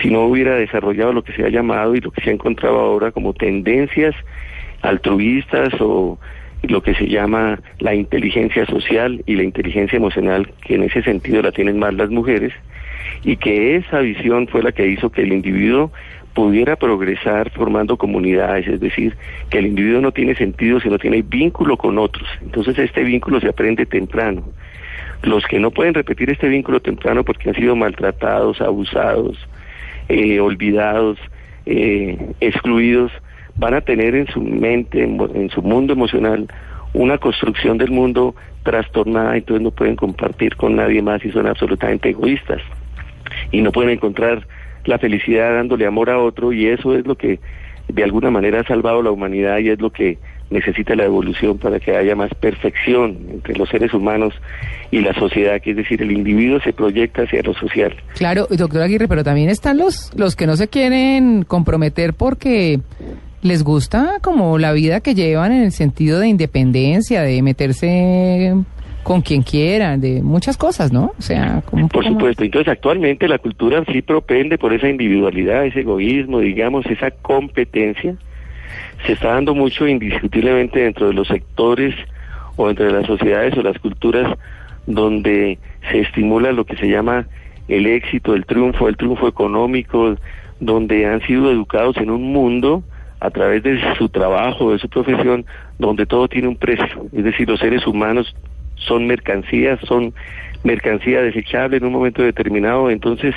si 0.00 0.10
no 0.10 0.22
hubiera 0.22 0.54
desarrollado 0.54 1.12
lo 1.12 1.22
que 1.22 1.32
se 1.32 1.44
ha 1.44 1.48
llamado 1.48 1.94
y 1.94 2.00
lo 2.00 2.10
que 2.10 2.22
se 2.22 2.30
ha 2.30 2.32
encontrado 2.32 2.78
ahora 2.78 3.10
como 3.10 3.32
tendencias 3.32 4.14
altruistas 4.82 5.72
o 5.80 6.18
lo 6.62 6.82
que 6.82 6.94
se 6.94 7.06
llama 7.08 7.60
la 7.78 7.94
inteligencia 7.94 8.66
social 8.66 9.22
y 9.26 9.36
la 9.36 9.42
inteligencia 9.42 9.96
emocional, 9.96 10.50
que 10.62 10.74
en 10.74 10.84
ese 10.84 11.02
sentido 11.02 11.42
la 11.42 11.52
tienen 11.52 11.78
más 11.78 11.94
las 11.94 12.10
mujeres, 12.10 12.52
y 13.22 13.36
que 13.36 13.76
esa 13.76 14.00
visión 14.00 14.48
fue 14.48 14.62
la 14.62 14.72
que 14.72 14.86
hizo 14.86 15.10
que 15.10 15.22
el 15.22 15.32
individuo 15.32 15.92
pudiera 16.34 16.76
progresar 16.76 17.50
formando 17.50 17.96
comunidades, 17.96 18.66
es 18.68 18.80
decir, 18.80 19.16
que 19.48 19.58
el 19.58 19.66
individuo 19.68 20.02
no 20.02 20.12
tiene 20.12 20.34
sentido 20.34 20.80
si 20.80 20.90
no 20.90 20.98
tiene 20.98 21.22
vínculo 21.22 21.76
con 21.76 21.98
otros. 21.98 22.28
Entonces 22.42 22.78
este 22.78 23.04
vínculo 23.04 23.40
se 23.40 23.48
aprende 23.48 23.86
temprano. 23.86 24.44
Los 25.22 25.44
que 25.46 25.58
no 25.58 25.70
pueden 25.70 25.94
repetir 25.94 26.30
este 26.30 26.48
vínculo 26.48 26.80
temprano 26.80 27.24
porque 27.24 27.48
han 27.48 27.54
sido 27.54 27.74
maltratados, 27.74 28.60
abusados, 28.60 29.36
eh, 30.08 30.40
olvidados, 30.40 31.18
eh, 31.64 32.16
excluidos, 32.40 33.12
van 33.56 33.74
a 33.74 33.80
tener 33.80 34.14
en 34.14 34.26
su 34.28 34.40
mente, 34.40 35.02
en, 35.02 35.20
en 35.34 35.50
su 35.50 35.62
mundo 35.62 35.94
emocional, 35.94 36.46
una 36.92 37.18
construcción 37.18 37.78
del 37.78 37.90
mundo 37.90 38.34
trastornada, 38.62 39.36
entonces 39.36 39.62
no 39.62 39.70
pueden 39.70 39.96
compartir 39.96 40.56
con 40.56 40.76
nadie 40.76 41.02
más 41.02 41.24
y 41.24 41.30
son 41.30 41.46
absolutamente 41.46 42.10
egoístas. 42.10 42.60
Y 43.52 43.62
no 43.62 43.72
pueden 43.72 43.90
encontrar 43.90 44.46
la 44.84 44.98
felicidad 44.98 45.54
dándole 45.54 45.86
amor 45.86 46.10
a 46.10 46.18
otro 46.18 46.52
y 46.52 46.66
eso 46.66 46.96
es 46.96 47.06
lo 47.06 47.16
que 47.16 47.40
de 47.88 48.02
alguna 48.04 48.30
manera 48.30 48.60
ha 48.60 48.64
salvado 48.64 49.02
la 49.02 49.10
humanidad 49.10 49.58
y 49.58 49.70
es 49.70 49.80
lo 49.80 49.90
que 49.90 50.18
necesita 50.50 50.94
la 50.94 51.04
evolución 51.04 51.58
para 51.58 51.80
que 51.80 51.96
haya 51.96 52.14
más 52.14 52.30
perfección 52.34 53.16
entre 53.30 53.56
los 53.56 53.68
seres 53.68 53.92
humanos 53.92 54.32
y 54.90 55.00
la 55.00 55.12
sociedad, 55.14 55.60
que 55.60 55.70
es 55.72 55.76
decir, 55.76 56.00
el 56.02 56.12
individuo 56.12 56.60
se 56.60 56.72
proyecta 56.72 57.22
hacia 57.22 57.42
lo 57.42 57.52
social. 57.54 57.94
Claro, 58.14 58.46
doctor 58.50 58.82
Aguirre, 58.82 59.08
pero 59.08 59.24
también 59.24 59.48
están 59.48 59.78
los, 59.78 60.12
los 60.16 60.36
que 60.36 60.46
no 60.46 60.56
se 60.56 60.68
quieren 60.68 61.42
comprometer 61.42 62.14
porque 62.14 62.80
les 63.42 63.62
gusta 63.64 64.18
como 64.22 64.58
la 64.58 64.72
vida 64.72 65.00
que 65.00 65.14
llevan 65.14 65.52
en 65.52 65.62
el 65.64 65.72
sentido 65.72 66.20
de 66.20 66.28
independencia, 66.28 67.22
de 67.22 67.42
meterse 67.42 68.54
con 69.02 69.22
quien 69.22 69.42
quieran, 69.42 70.00
de 70.00 70.20
muchas 70.22 70.56
cosas, 70.56 70.92
¿no? 70.92 71.12
O 71.16 71.22
sea, 71.22 71.62
como 71.64 71.88
Por 71.88 72.02
más- 72.04 72.12
supuesto, 72.12 72.42
entonces 72.42 72.72
actualmente 72.72 73.28
la 73.28 73.38
cultura 73.38 73.84
sí 73.92 74.02
propende 74.02 74.58
por 74.58 74.72
esa 74.72 74.88
individualidad, 74.88 75.64
ese 75.64 75.80
egoísmo, 75.80 76.40
digamos, 76.40 76.86
esa 76.86 77.10
competencia. 77.12 78.16
Se 79.06 79.12
está 79.12 79.34
dando 79.34 79.54
mucho 79.54 79.86
indiscutiblemente 79.86 80.80
dentro 80.80 81.08
de 81.08 81.14
los 81.14 81.28
sectores 81.28 81.94
o 82.56 82.70
entre 82.70 82.90
las 82.90 83.06
sociedades 83.06 83.56
o 83.56 83.62
las 83.62 83.78
culturas 83.78 84.36
donde 84.86 85.58
se 85.90 86.00
estimula 86.00 86.52
lo 86.52 86.64
que 86.64 86.76
se 86.76 86.88
llama 86.88 87.26
el 87.68 87.86
éxito, 87.86 88.34
el 88.34 88.46
triunfo, 88.46 88.88
el 88.88 88.96
triunfo 88.96 89.28
económico, 89.28 90.16
donde 90.60 91.06
han 91.06 91.20
sido 91.22 91.50
educados 91.50 91.96
en 91.98 92.10
un 92.10 92.32
mundo 92.32 92.82
a 93.20 93.30
través 93.30 93.62
de 93.62 93.80
su 93.96 94.08
trabajo, 94.08 94.72
de 94.72 94.78
su 94.78 94.88
profesión, 94.88 95.44
donde 95.78 96.06
todo 96.06 96.28
tiene 96.28 96.48
un 96.48 96.56
precio. 96.56 97.06
Es 97.12 97.24
decir, 97.24 97.48
los 97.48 97.60
seres 97.60 97.86
humanos 97.86 98.34
son 98.76 99.06
mercancías, 99.06 99.80
son 99.80 100.14
mercancía 100.64 101.22
desechable 101.22 101.78
en 101.78 101.84
un 101.84 101.92
momento 101.92 102.22
determinado, 102.22 102.90
entonces 102.90 103.34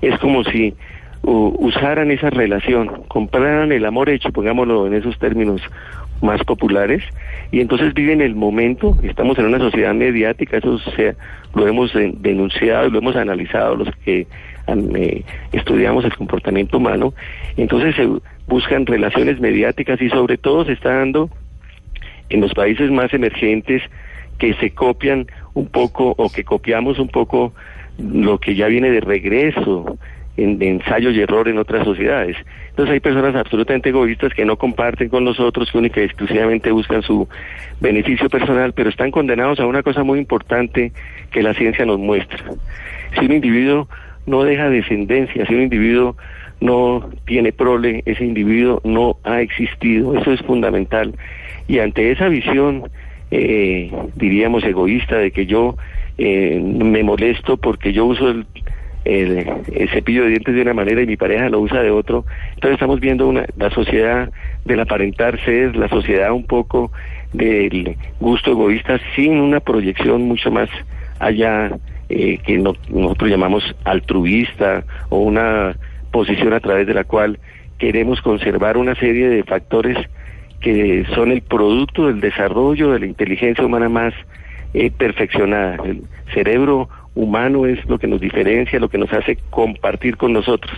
es 0.00 0.18
como 0.18 0.44
si 0.44 0.74
usaran 1.22 2.10
esa 2.10 2.30
relación, 2.30 3.04
compraran 3.08 3.72
el 3.72 3.84
amor 3.84 4.10
hecho, 4.10 4.32
pongámoslo 4.32 4.86
en 4.86 4.94
esos 4.94 5.18
términos 5.18 5.62
más 6.20 6.42
populares, 6.44 7.02
y 7.50 7.60
entonces 7.60 7.94
viven 7.94 8.20
el 8.20 8.34
momento, 8.34 8.96
estamos 9.02 9.38
en 9.38 9.46
una 9.46 9.58
sociedad 9.58 9.94
mediática, 9.94 10.56
eso 10.56 10.78
lo 11.54 11.68
hemos 11.68 11.92
denunciado 11.92 12.88
lo 12.88 12.98
hemos 12.98 13.16
analizado 13.16 13.76
los 13.76 13.94
que 14.04 14.26
eh, 14.68 15.24
estudiamos 15.52 16.04
el 16.04 16.14
comportamiento 16.14 16.78
humano, 16.78 17.12
entonces 17.56 17.94
se 17.96 18.08
buscan 18.46 18.86
relaciones 18.86 19.40
mediáticas 19.40 20.00
y 20.00 20.08
sobre 20.10 20.38
todo 20.38 20.64
se 20.64 20.72
está 20.72 20.94
dando 20.94 21.30
en 22.28 22.40
los 22.40 22.54
países 22.54 22.90
más 22.90 23.12
emergentes 23.12 23.82
que 24.38 24.54
se 24.54 24.70
copian 24.70 25.26
un 25.54 25.66
poco 25.66 26.14
o 26.16 26.30
que 26.30 26.44
copiamos 26.44 26.98
un 26.98 27.08
poco 27.08 27.52
lo 27.98 28.38
que 28.38 28.54
ya 28.54 28.66
viene 28.68 28.90
de 28.90 29.00
regreso 29.00 29.98
en, 30.36 30.58
de 30.58 30.80
y 31.12 31.20
error 31.20 31.48
en 31.48 31.58
otras 31.58 31.84
sociedades. 31.84 32.36
Entonces 32.70 32.94
hay 32.94 33.00
personas 33.00 33.34
absolutamente 33.34 33.90
egoístas 33.90 34.32
que 34.32 34.44
no 34.44 34.56
comparten 34.56 35.08
con 35.08 35.24
nosotros, 35.24 35.70
que 35.70 35.78
única 35.78 36.00
y 36.00 36.04
exclusivamente 36.04 36.70
buscan 36.70 37.02
su 37.02 37.28
beneficio 37.80 38.28
personal, 38.30 38.72
pero 38.72 38.88
están 38.88 39.10
condenados 39.10 39.60
a 39.60 39.66
una 39.66 39.82
cosa 39.82 40.02
muy 40.02 40.18
importante 40.18 40.92
que 41.30 41.42
la 41.42 41.54
ciencia 41.54 41.84
nos 41.84 41.98
muestra. 41.98 42.38
Si 43.14 43.24
un 43.24 43.32
individuo 43.32 43.88
no 44.26 44.42
deja 44.44 44.70
descendencia, 44.70 45.44
si 45.46 45.54
un 45.54 45.62
individuo 45.62 46.16
no 46.60 47.10
tiene 47.26 47.52
prole, 47.52 48.02
ese 48.06 48.24
individuo 48.24 48.80
no 48.84 49.16
ha 49.24 49.40
existido, 49.40 50.16
eso 50.16 50.32
es 50.32 50.40
fundamental. 50.40 51.12
Y 51.68 51.80
ante 51.80 52.10
esa 52.10 52.28
visión, 52.28 52.84
eh, 53.30 53.90
diríamos, 54.14 54.64
egoísta 54.64 55.16
de 55.16 55.30
que 55.32 55.44
yo 55.44 55.76
eh, 56.18 56.60
me 56.62 57.02
molesto 57.02 57.56
porque 57.56 57.92
yo 57.92 58.06
uso 58.06 58.30
el, 58.30 58.46
el, 59.04 59.44
cepillo 59.92 60.24
de 60.24 60.30
dientes 60.30 60.54
de 60.54 60.62
una 60.62 60.74
manera 60.74 61.02
y 61.02 61.06
mi 61.06 61.16
pareja 61.16 61.48
lo 61.48 61.60
usa 61.60 61.82
de 61.82 61.90
otro. 61.90 62.24
Entonces 62.54 62.74
estamos 62.74 63.00
viendo 63.00 63.28
una, 63.28 63.44
la 63.56 63.70
sociedad 63.70 64.30
del 64.64 64.80
aparentar 64.80 65.40
ser, 65.44 65.76
la 65.76 65.88
sociedad 65.88 66.32
un 66.32 66.44
poco 66.44 66.92
del 67.32 67.96
gusto 68.20 68.52
egoísta 68.52 69.00
sin 69.16 69.38
una 69.38 69.60
proyección 69.60 70.22
mucho 70.22 70.50
más 70.50 70.68
allá 71.18 71.70
eh, 72.08 72.38
que 72.44 72.58
no, 72.58 72.74
nosotros 72.90 73.30
llamamos 73.30 73.74
altruista 73.84 74.84
o 75.08 75.18
una 75.18 75.76
posición 76.10 76.52
a 76.52 76.60
través 76.60 76.86
de 76.86 76.94
la 76.94 77.04
cual 77.04 77.38
queremos 77.78 78.20
conservar 78.20 78.76
una 78.76 78.94
serie 78.94 79.28
de 79.28 79.42
factores 79.44 79.96
que 80.60 81.04
son 81.14 81.32
el 81.32 81.42
producto 81.42 82.06
del 82.06 82.20
desarrollo 82.20 82.92
de 82.92 83.00
la 83.00 83.06
inteligencia 83.06 83.64
humana 83.64 83.88
más 83.88 84.14
eh, 84.74 84.90
perfeccionada. 84.90 85.76
El 85.84 86.02
cerebro 86.32 86.88
humano 87.14 87.66
es 87.66 87.84
lo 87.86 87.98
que 87.98 88.06
nos 88.06 88.20
diferencia, 88.20 88.80
lo 88.80 88.88
que 88.88 88.96
nos 88.98 89.12
hace 89.12 89.36
compartir 89.50 90.16
con 90.16 90.32
nosotros. 90.32 90.72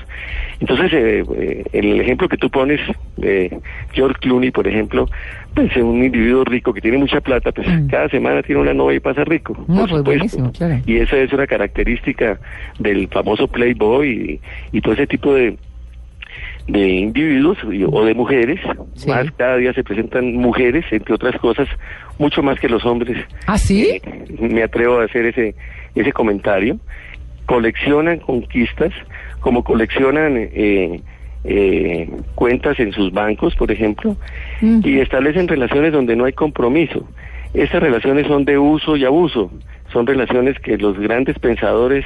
Entonces, 0.58 0.92
eh, 0.92 1.24
eh, 1.36 1.64
el 1.72 2.00
ejemplo 2.00 2.28
que 2.28 2.36
tú 2.36 2.50
pones, 2.50 2.80
eh, 3.22 3.56
George 3.92 4.18
Clooney, 4.20 4.50
por 4.50 4.66
ejemplo, 4.66 5.08
pues 5.54 5.70
es 5.70 5.82
un 5.82 6.02
individuo 6.02 6.42
rico 6.44 6.72
que 6.74 6.80
tiene 6.80 6.98
mucha 6.98 7.20
plata, 7.20 7.52
pues 7.52 7.68
Mm. 7.68 7.86
cada 7.88 8.08
semana 8.08 8.42
tiene 8.42 8.60
una 8.62 8.74
novia 8.74 8.96
y 8.96 9.00
pasa 9.00 9.22
rico. 9.24 9.54
No, 9.68 9.86
por 9.86 10.02
pues 10.02 10.32
supuesto. 10.32 10.52
claro. 10.58 10.80
Y 10.86 10.96
esa 10.96 11.16
es 11.18 11.32
una 11.32 11.46
característica 11.46 12.40
del 12.80 13.06
famoso 13.08 13.46
Playboy 13.46 14.40
y, 14.72 14.76
y 14.76 14.80
todo 14.80 14.94
ese 14.94 15.06
tipo 15.06 15.32
de 15.34 15.56
de 16.66 16.88
individuos 16.88 17.58
o 17.92 18.04
de 18.06 18.14
mujeres, 18.14 18.58
Sí. 18.94 19.10
más 19.10 19.30
cada 19.32 19.58
día 19.58 19.74
se 19.74 19.84
presentan 19.84 20.34
mujeres, 20.36 20.82
entre 20.90 21.14
otras 21.14 21.38
cosas, 21.38 21.68
mucho 22.18 22.42
más 22.42 22.58
que 22.58 22.70
los 22.70 22.86
hombres. 22.86 23.18
¿Ah, 23.46 23.58
sí? 23.58 24.00
Eh, 24.02 24.02
me 24.40 24.62
atrevo 24.62 24.98
a 25.00 25.04
hacer 25.04 25.26
ese, 25.26 25.54
ese 25.94 26.12
comentario. 26.12 26.78
Coleccionan 27.46 28.18
conquistas, 28.18 28.92
como 29.40 29.62
coleccionan 29.64 30.36
eh, 30.36 31.00
eh, 31.44 32.08
cuentas 32.34 32.80
en 32.80 32.92
sus 32.92 33.12
bancos, 33.12 33.54
por 33.54 33.70
ejemplo, 33.70 34.16
y 34.62 34.98
establecen 34.98 35.46
relaciones 35.46 35.92
donde 35.92 36.16
no 36.16 36.24
hay 36.24 36.32
compromiso. 36.32 37.06
Estas 37.52 37.82
relaciones 37.82 38.26
son 38.26 38.44
de 38.44 38.58
uso 38.58 38.96
y 38.96 39.04
abuso, 39.04 39.50
son 39.92 40.06
relaciones 40.06 40.58
que 40.58 40.78
los 40.78 40.98
grandes 40.98 41.38
pensadores 41.38 42.04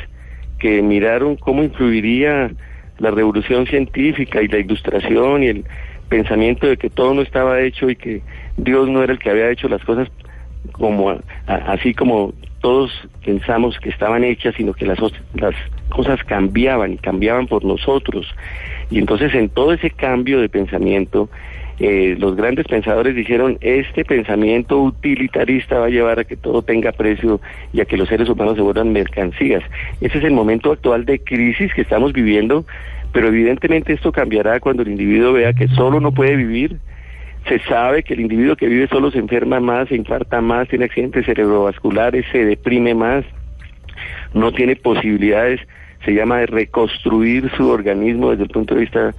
que 0.59 0.83
miraron 0.83 1.37
cómo 1.37 1.63
influiría 1.63 2.51
la 2.99 3.11
revolución 3.11 3.67
científica 3.67 4.43
y 4.43 4.49
la 4.49 4.59
ilustración 4.59 5.43
y 5.45 5.47
el 5.47 5.65
pensamiento 6.09 6.67
de 6.67 6.77
que 6.77 6.91
todo 6.91 7.15
no 7.15 7.23
estaba 7.23 7.61
hecho 7.61 7.89
y 7.89 7.97
que 7.97 8.23
Dios 8.57 8.89
no 8.89 9.03
era 9.03 9.13
el 9.13 9.19
que 9.19 9.31
había 9.31 9.51
hecho 9.51 9.69
las 9.69 9.85
cosas 9.85 10.09
como 10.73 11.17
así 11.47 11.95
como 11.95 12.35
todos 12.61 12.91
pensamos 13.25 13.79
que 13.79 13.91
estaban 13.91 14.25
hechas, 14.25 14.55
sino 14.57 14.73
que 14.73 14.87
las, 14.87 14.99
las 15.35 15.55
cosas 15.89 16.23
cambiaban 16.25 16.95
y 16.95 16.97
cambiaban 16.99 17.47
por 17.47 17.65
nosotros. 17.65 18.27
Y 18.91 18.99
entonces 18.99 19.35
en 19.35 19.49
todo 19.49 19.73
ese 19.73 19.91
cambio 19.91 20.41
de 20.41 20.49
pensamiento, 20.49 21.29
eh, 21.81 22.17
los 22.19 22.35
grandes 22.35 22.67
pensadores 22.67 23.15
dijeron, 23.15 23.57
este 23.61 24.05
pensamiento 24.05 24.83
utilitarista 24.83 25.79
va 25.79 25.87
a 25.87 25.91
llevar 25.91 26.19
a 26.19 26.25
que 26.25 26.37
todo 26.37 26.63
tenga 26.63 26.91
precio 26.91 27.41
y 27.73 27.81
a 27.81 27.85
que 27.85 27.97
los 27.97 28.09
seres 28.09 28.29
humanos 28.29 28.57
se 28.57 28.63
vuelvan 28.63 28.93
mercancías. 28.93 29.63
Ese 30.01 30.19
es 30.19 30.25
el 30.25 30.33
momento 30.33 30.73
actual 30.73 31.05
de 31.05 31.21
crisis 31.21 31.73
que 31.73 31.83
estamos 31.83 32.13
viviendo, 32.13 32.65
pero 33.13 33.29
evidentemente 33.29 33.93
esto 33.93 34.11
cambiará 34.11 34.59
cuando 34.59 34.83
el 34.83 34.89
individuo 34.89 35.33
vea 35.35 35.53
que 35.53 35.69
solo 35.69 36.01
no 36.01 36.13
puede 36.13 36.35
vivir, 36.35 36.79
se 37.49 37.59
sabe 37.61 38.03
que 38.03 38.15
el 38.15 38.21
individuo 38.21 38.57
que 38.57 38.67
vive 38.67 38.89
solo 38.89 39.11
se 39.11 39.19
enferma 39.19 39.61
más, 39.61 39.89
se 39.89 39.97
infarta 39.97 40.41
más, 40.41 40.69
tiene 40.69 40.85
accidentes 40.85 41.27
cerebrovasculares, 41.27 42.25
se 42.31 42.45
deprime 42.45 42.95
más, 42.95 43.25
no 44.35 44.53
tiene 44.53 44.77
posibilidades, 44.77 45.61
se 46.05 46.13
llama 46.13 46.39
de 46.39 46.47
reconstruir 46.47 47.51
su 47.57 47.69
organismo 47.69 48.31
desde 48.31 48.45
el 48.45 48.51
punto 48.51 48.75
de 48.75 48.81
vista 48.83 49.15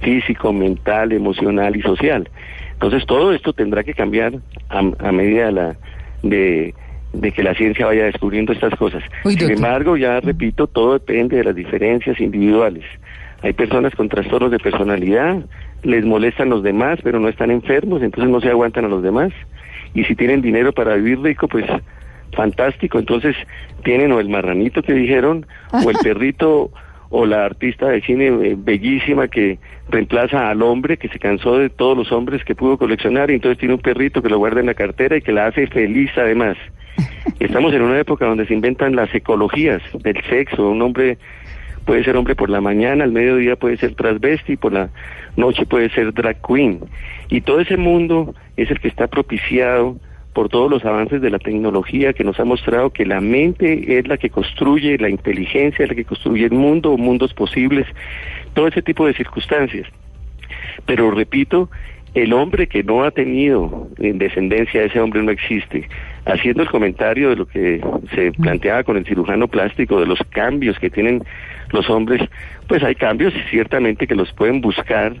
físico, 0.00 0.52
mental, 0.52 1.12
emocional 1.12 1.76
y 1.76 1.82
social. 1.82 2.28
Entonces 2.72 3.06
todo 3.06 3.32
esto 3.32 3.52
tendrá 3.52 3.84
que 3.84 3.94
cambiar 3.94 4.34
a, 4.68 4.78
a 4.78 5.12
medida 5.12 5.46
de, 5.46 5.52
la, 5.52 5.76
de, 6.22 6.74
de 7.12 7.32
que 7.32 7.42
la 7.42 7.54
ciencia 7.54 7.86
vaya 7.86 8.04
descubriendo 8.04 8.52
estas 8.52 8.74
cosas. 8.74 9.02
Uy, 9.24 9.34
Sin 9.34 9.50
embargo, 9.50 9.96
ya 9.96 10.20
repito, 10.20 10.66
todo 10.66 10.94
depende 10.94 11.36
de 11.36 11.44
las 11.44 11.54
diferencias 11.54 12.20
individuales. 12.20 12.84
Hay 13.42 13.52
personas 13.52 13.94
con 13.94 14.08
trastornos 14.08 14.50
de 14.50 14.58
personalidad, 14.58 15.44
les 15.84 16.04
molestan 16.04 16.48
los 16.48 16.62
demás, 16.62 16.98
pero 17.02 17.20
no 17.20 17.28
están 17.28 17.50
enfermos, 17.50 18.02
entonces 18.02 18.30
no 18.30 18.40
se 18.40 18.48
aguantan 18.48 18.84
a 18.86 18.88
los 18.88 19.02
demás. 19.02 19.32
Y 19.94 20.04
si 20.04 20.14
tienen 20.16 20.42
dinero 20.42 20.72
para 20.72 20.96
vivir 20.96 21.20
rico, 21.20 21.46
pues 21.46 21.64
fantástico. 22.34 22.98
Entonces 22.98 23.36
tienen 23.84 24.12
o 24.12 24.20
el 24.20 24.28
marranito 24.28 24.82
que 24.82 24.92
dijeron, 24.92 25.46
o 25.72 25.90
el 25.90 25.96
perrito, 26.02 26.70
o 27.10 27.26
la 27.26 27.44
artista 27.44 27.88
de 27.88 28.00
cine 28.00 28.26
eh, 28.26 28.56
bellísima 28.58 29.28
que 29.28 29.58
reemplaza 29.88 30.50
al 30.50 30.62
hombre, 30.62 30.96
que 30.96 31.08
se 31.08 31.18
cansó 31.18 31.58
de 31.58 31.70
todos 31.70 31.96
los 31.96 32.10
hombres 32.10 32.44
que 32.44 32.54
pudo 32.54 32.76
coleccionar, 32.76 33.30
y 33.30 33.34
entonces 33.34 33.58
tiene 33.58 33.74
un 33.74 33.80
perrito 33.80 34.20
que 34.20 34.28
lo 34.28 34.38
guarda 34.38 34.60
en 34.60 34.66
la 34.66 34.74
cartera 34.74 35.16
y 35.16 35.22
que 35.22 35.32
la 35.32 35.46
hace 35.46 35.66
feliz 35.68 36.10
además. 36.16 36.56
Estamos 37.40 37.72
en 37.72 37.82
una 37.82 37.98
época 37.98 38.26
donde 38.26 38.46
se 38.46 38.54
inventan 38.54 38.96
las 38.96 39.14
ecologías 39.14 39.82
del 40.02 40.20
sexo. 40.28 40.70
Un 40.70 40.82
hombre 40.82 41.18
puede 41.84 42.04
ser 42.04 42.16
hombre 42.16 42.34
por 42.34 42.50
la 42.50 42.60
mañana, 42.60 43.04
al 43.04 43.12
mediodía 43.12 43.56
puede 43.56 43.76
ser 43.76 43.94
transvesti, 43.94 44.56
por 44.56 44.72
la 44.72 44.90
noche 45.36 45.66
puede 45.66 45.90
ser 45.90 46.12
drag 46.12 46.38
queen. 46.46 46.80
Y 47.28 47.40
todo 47.40 47.60
ese 47.60 47.76
mundo 47.76 48.34
es 48.56 48.70
el 48.70 48.80
que 48.80 48.88
está 48.88 49.06
propiciado 49.06 49.96
por 50.32 50.48
todos 50.48 50.68
los 50.70 50.84
avances 50.84 51.22
de 51.22 51.30
la 51.30 51.38
tecnología 51.38 52.12
que 52.12 52.24
nos 52.24 52.38
ha 52.40 52.44
mostrado 52.44 52.90
que 52.90 53.06
la 53.06 53.20
mente 53.20 53.98
es 53.98 54.08
la 54.08 54.18
que 54.18 54.30
construye, 54.30 54.98
la 54.98 55.08
inteligencia 55.08 55.84
es 55.84 55.88
la 55.88 55.94
que 55.94 56.04
construye 56.04 56.44
el 56.44 56.52
mundo 56.52 56.96
mundos 56.96 57.32
posibles, 57.32 57.86
todo 58.52 58.66
ese 58.66 58.82
tipo 58.82 59.06
de 59.06 59.14
circunstancias. 59.14 59.86
Pero 60.86 61.10
repito, 61.12 61.70
el 62.14 62.32
hombre 62.32 62.68
que 62.68 62.84
no 62.84 63.02
ha 63.02 63.10
tenido 63.10 63.88
descendencia, 63.98 64.84
ese 64.84 65.00
hombre 65.00 65.22
no 65.22 65.32
existe. 65.32 65.88
Haciendo 66.26 66.62
el 66.62 66.70
comentario 66.70 67.30
de 67.30 67.36
lo 67.36 67.46
que 67.46 67.80
se 68.14 68.32
planteaba 68.32 68.84
con 68.84 68.96
el 68.96 69.04
cirujano 69.04 69.48
plástico, 69.48 69.98
de 69.98 70.06
los 70.06 70.20
cambios 70.30 70.78
que 70.78 70.90
tienen 70.90 71.24
los 71.72 71.90
hombres, 71.90 72.22
pues 72.68 72.82
hay 72.84 72.94
cambios 72.94 73.34
ciertamente 73.50 74.06
que 74.06 74.14
los 74.14 74.32
pueden 74.32 74.60
buscar 74.60 75.14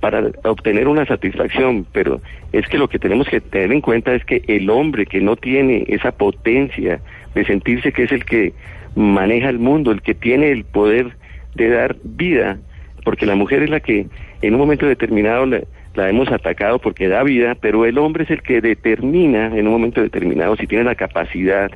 para 0.00 0.32
obtener 0.42 0.88
una 0.88 1.06
satisfacción, 1.06 1.86
pero 1.92 2.20
es 2.50 2.66
que 2.66 2.76
lo 2.76 2.88
que 2.88 2.98
tenemos 2.98 3.28
que 3.28 3.40
tener 3.40 3.70
en 3.70 3.80
cuenta 3.80 4.12
es 4.12 4.24
que 4.24 4.42
el 4.48 4.68
hombre 4.68 5.06
que 5.06 5.20
no 5.20 5.36
tiene 5.36 5.84
esa 5.86 6.10
potencia 6.10 7.00
de 7.36 7.44
sentirse 7.44 7.92
que 7.92 8.02
es 8.02 8.10
el 8.10 8.24
que 8.24 8.52
maneja 8.96 9.48
el 9.48 9.60
mundo, 9.60 9.92
el 9.92 10.02
que 10.02 10.14
tiene 10.14 10.50
el 10.50 10.64
poder 10.64 11.16
de 11.54 11.68
dar 11.68 11.94
vida, 12.02 12.58
porque 13.04 13.26
la 13.26 13.36
mujer 13.36 13.62
es 13.62 13.70
la 13.70 13.78
que 13.78 14.06
en 14.42 14.54
un 14.54 14.58
momento 14.58 14.86
determinado 14.86 15.46
la, 15.46 15.60
la 15.94 16.08
hemos 16.08 16.30
atacado 16.30 16.78
porque 16.78 17.08
da 17.08 17.22
vida, 17.22 17.54
pero 17.60 17.84
el 17.84 17.98
hombre 17.98 18.24
es 18.24 18.30
el 18.30 18.42
que 18.42 18.60
determina 18.60 19.46
en 19.56 19.66
un 19.66 19.72
momento 19.72 20.00
determinado 20.00 20.56
si 20.56 20.66
tiene 20.66 20.84
la 20.84 20.94
capacidad 20.94 21.70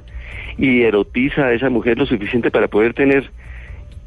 y 0.58 0.82
erotiza 0.82 1.46
a 1.46 1.52
esa 1.52 1.68
mujer 1.70 1.99
lo 1.99 2.06
suficiente 2.06 2.50
para 2.50 2.68
poder 2.68 2.94
tener 2.94 3.30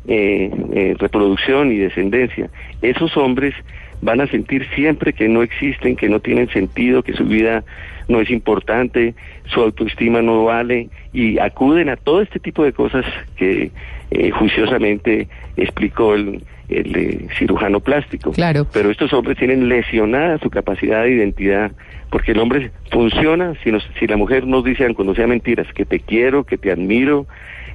eh, 0.08 0.50
eh, 0.74 0.96
reproducción 0.98 1.72
y 1.72 1.78
descendencia. 1.78 2.50
Esos 2.82 3.16
hombres 3.18 3.54
van 4.01 4.22
a 4.22 4.28
sentir 4.28 4.66
siempre 4.74 5.13
que 5.13 5.28
no 5.28 5.44
existen, 5.44 5.96
que 5.96 6.10
no 6.10 6.20
tienen 6.20 6.50
sentido, 6.50 7.04
que 7.04 7.13
su 7.13 7.25
vida 7.25 7.63
no 8.08 8.22
es 8.22 8.30
importante, 8.32 9.13
su 9.46 9.62
autoestima 9.62 10.22
no 10.22 10.46
vale 10.46 10.89
y 11.13 11.38
acuden 11.38 11.89
a 11.89 11.98
todo 11.98 12.22
este 12.22 12.39
tipo 12.39 12.63
de 12.63 12.74
cosas 12.74 13.06
que 13.36 13.72
eh, 14.12 14.32
juiciosamente 14.32 15.28
explicó 15.58 16.16
el, 16.16 16.44
el 16.70 16.96
eh, 16.96 17.28
cirujano 17.38 17.80
plástico. 17.80 18.32
Claro. 18.32 18.68
Pero 18.72 18.92
estos 18.92 19.12
hombres 19.13 19.38
tienen 19.38 19.68
lesionada 19.70 20.38
su 20.39 20.50
capacidad 20.50 21.04
de 21.04 21.12
identidad, 21.12 21.72
porque 22.10 22.32
el 22.32 22.39
hombre 22.39 22.72
funciona 22.92 23.54
si, 23.63 23.72
nos, 23.72 23.88
si 24.00 24.08
la 24.08 24.18
mujer 24.18 24.46
nos 24.46 24.63
dice, 24.63 24.86
aunque 24.86 25.04
no 25.04 25.16
sea 25.16 25.28
mentiras, 25.28 25.68
que 25.74 25.86
te 25.86 26.00
quiero, 26.00 26.44
que 26.44 26.58
te 26.58 26.72
admiro, 26.72 27.28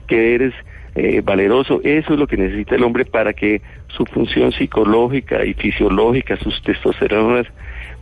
que 0.06 0.34
eres 0.34 0.54
eh, 0.94 1.22
valeroso. 1.24 1.80
Eso 1.82 2.14
es 2.14 2.18
lo 2.18 2.26
que 2.26 2.36
necesita 2.36 2.76
el 2.76 2.84
hombre 2.84 3.04
para 3.04 3.32
que 3.32 3.62
su 3.88 4.04
función 4.06 4.52
psicológica 4.52 5.44
y 5.44 5.54
fisiológica, 5.54 6.36
sus 6.36 6.62
testosteronas, 6.62 7.46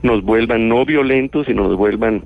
nos 0.03 0.23
vuelvan 0.23 0.69
no 0.69 0.85
violentos 0.85 1.49
y 1.49 1.55
nos 1.55 1.77
vuelvan 1.77 2.25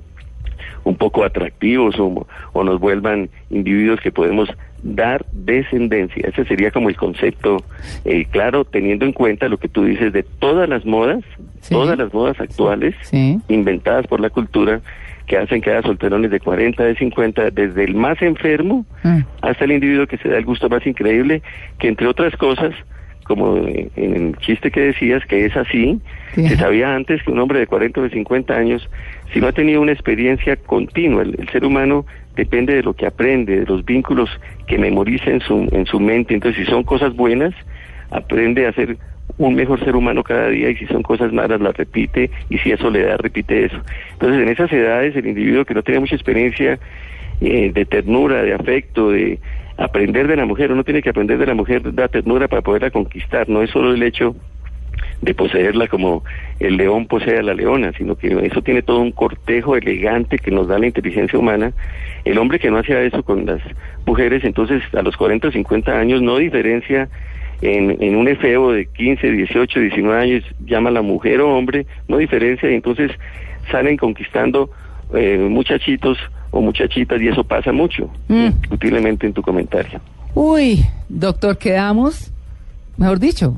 un 0.87 0.95
poco 0.95 1.23
atractivos 1.23 1.99
o, 1.99 2.27
o 2.53 2.63
nos 2.63 2.79
vuelvan 2.79 3.29
individuos 3.49 3.99
que 3.99 4.11
podemos 4.11 4.49
dar 4.83 5.25
descendencia. 5.31 6.27
Ese 6.29 6.45
sería 6.45 6.71
como 6.71 6.89
el 6.89 6.95
concepto 6.95 7.57
eh, 8.05 8.25
claro, 8.29 8.63
teniendo 8.63 9.05
en 9.05 9.11
cuenta 9.13 9.49
lo 9.49 9.57
que 9.57 9.67
tú 9.67 9.83
dices 9.85 10.13
de 10.13 10.23
todas 10.23 10.69
las 10.69 10.85
modas, 10.85 11.23
Sí. 11.61 11.73
todas 11.73 11.97
las 11.97 12.13
modas 12.13 12.39
actuales 12.39 12.95
Sí. 13.01 13.39
inventadas 13.49 14.07
por 14.07 14.19
la 14.21 14.29
cultura 14.29 14.79
que 15.25 15.37
hacen 15.37 15.59
que 15.61 15.71
haya 15.71 15.81
solterones 15.81 16.31
de 16.31 16.39
40, 16.39 16.83
de 16.85 16.95
50, 16.95 17.49
desde 17.51 17.83
el 17.83 17.95
más 17.95 18.21
enfermo 18.21 18.85
Ah. 19.03 19.21
hasta 19.41 19.65
el 19.65 19.73
individuo 19.73 20.07
que 20.07 20.17
se 20.17 20.29
da 20.29 20.37
el 20.37 20.45
gusto 20.45 20.69
más 20.69 20.85
increíble, 20.87 21.41
que 21.79 21.89
entre 21.89 22.07
otras 22.07 22.33
cosas, 22.37 22.73
como 23.27 23.57
en 23.57 23.89
el 23.95 24.35
chiste 24.37 24.71
que 24.71 24.81
decías, 24.81 25.25
que 25.25 25.45
es 25.45 25.55
así, 25.55 25.99
Sí. 26.35 26.47
se 26.49 26.57
sabía 26.57 26.93
antes 26.95 27.23
que 27.23 27.31
un 27.31 27.39
hombre 27.39 27.59
de 27.59 27.67
40 27.67 27.99
o 27.99 28.03
de 28.03 28.09
50 28.11 28.53
años, 28.55 28.87
si 29.33 29.39
no 29.39 29.47
ha 29.47 29.51
tenido 29.53 29.81
una 29.81 29.91
experiencia 29.91 30.55
continua, 30.55 31.23
el, 31.23 31.35
el 31.39 31.49
ser 31.49 31.65
humano 31.65 32.05
depende 32.35 32.75
de 32.75 32.83
lo 32.83 32.93
que 32.93 33.07
aprende, 33.07 33.61
de 33.61 33.65
los 33.65 33.83
vínculos 33.83 34.29
que 34.67 34.77
memoriza 34.77 35.31
en 35.31 35.41
su, 35.41 35.67
en 35.71 35.85
su 35.87 35.99
mente, 35.99 36.35
entonces 36.35 36.63
si 36.63 36.71
son 36.71 36.83
cosas 36.83 37.15
buenas, 37.15 37.53
aprende 38.11 38.67
a 38.67 38.73
ser 38.73 38.97
un 39.37 39.55
mejor 39.55 39.83
ser 39.83 39.95
humano 39.95 40.23
cada 40.23 40.49
día 40.49 40.69
y 40.69 40.75
si 40.75 40.85
son 40.85 41.01
cosas 41.03 41.33
malas 41.33 41.59
las 41.59 41.75
repite 41.75 42.29
y 42.49 42.57
si 42.59 42.71
es 42.71 42.79
soledad 42.79 43.17
repite 43.19 43.65
eso. 43.65 43.77
Entonces 44.13 44.41
en 44.41 44.49
esas 44.49 44.71
edades 44.71 45.15
el 45.15 45.27
individuo 45.27 45.65
que 45.65 45.73
no 45.73 45.81
tiene 45.83 45.99
mucha 46.01 46.15
experiencia 46.15 46.79
eh, 47.41 47.71
de 47.73 47.85
ternura, 47.85 48.41
de 48.43 48.53
afecto, 48.53 49.11
de 49.11 49.39
aprender 49.77 50.27
de 50.27 50.35
la 50.35 50.45
mujer, 50.45 50.71
uno 50.71 50.83
tiene 50.83 51.01
que 51.01 51.09
aprender 51.09 51.37
de 51.37 51.45
la 51.45 51.53
mujer 51.53 51.81
la 51.95 52.07
ternura 52.07 52.47
para 52.47 52.61
poderla 52.61 52.91
conquistar, 52.91 53.47
no 53.47 53.61
es 53.61 53.69
solo 53.69 53.93
el 53.93 54.03
hecho 54.03 54.35
de 55.21 55.33
poseerla 55.33 55.87
como 55.87 56.23
el 56.59 56.77
león 56.77 57.07
posee 57.07 57.39
a 57.39 57.43
la 57.43 57.53
leona, 57.53 57.91
sino 57.97 58.15
que 58.15 58.27
eso 58.45 58.61
tiene 58.61 58.81
todo 58.81 58.99
un 58.99 59.11
cortejo 59.11 59.75
elegante 59.75 60.37
que 60.37 60.51
nos 60.51 60.67
da 60.67 60.79
la 60.79 60.87
inteligencia 60.87 61.37
humana. 61.37 61.73
El 62.25 62.37
hombre 62.37 62.59
que 62.59 62.69
no 62.69 62.77
hacía 62.77 63.01
eso 63.01 63.23
con 63.23 63.45
las 63.45 63.61
mujeres, 64.05 64.43
entonces 64.43 64.81
a 64.93 65.01
los 65.01 65.17
40 65.17 65.47
o 65.47 65.51
50 65.51 65.99
años 65.99 66.21
no 66.21 66.37
diferencia 66.37 67.09
en, 67.61 68.01
en 68.01 68.15
un 68.15 68.27
efebo 68.27 68.71
de 68.71 68.85
15, 68.85 69.31
18, 69.31 69.79
19 69.79 70.21
años, 70.21 70.43
llama 70.65 70.89
a 70.89 70.93
la 70.93 71.01
mujer 71.01 71.41
o 71.41 71.55
hombre, 71.55 71.87
no 72.07 72.17
diferencia 72.17 72.69
y 72.69 72.75
entonces 72.75 73.11
salen 73.71 73.97
conquistando 73.97 74.69
eh, 75.13 75.37
muchachitos 75.37 76.17
o 76.51 76.61
muchachitas 76.61 77.21
y 77.21 77.27
eso 77.27 77.43
pasa 77.43 77.71
mucho, 77.71 78.09
Mm. 78.27 78.47
en 79.27 79.33
tu 79.33 79.41
comentario. 79.41 79.99
Uy, 80.33 80.83
doctor, 81.09 81.57
quedamos, 81.57 82.31
mejor 82.97 83.19
dicho, 83.19 83.57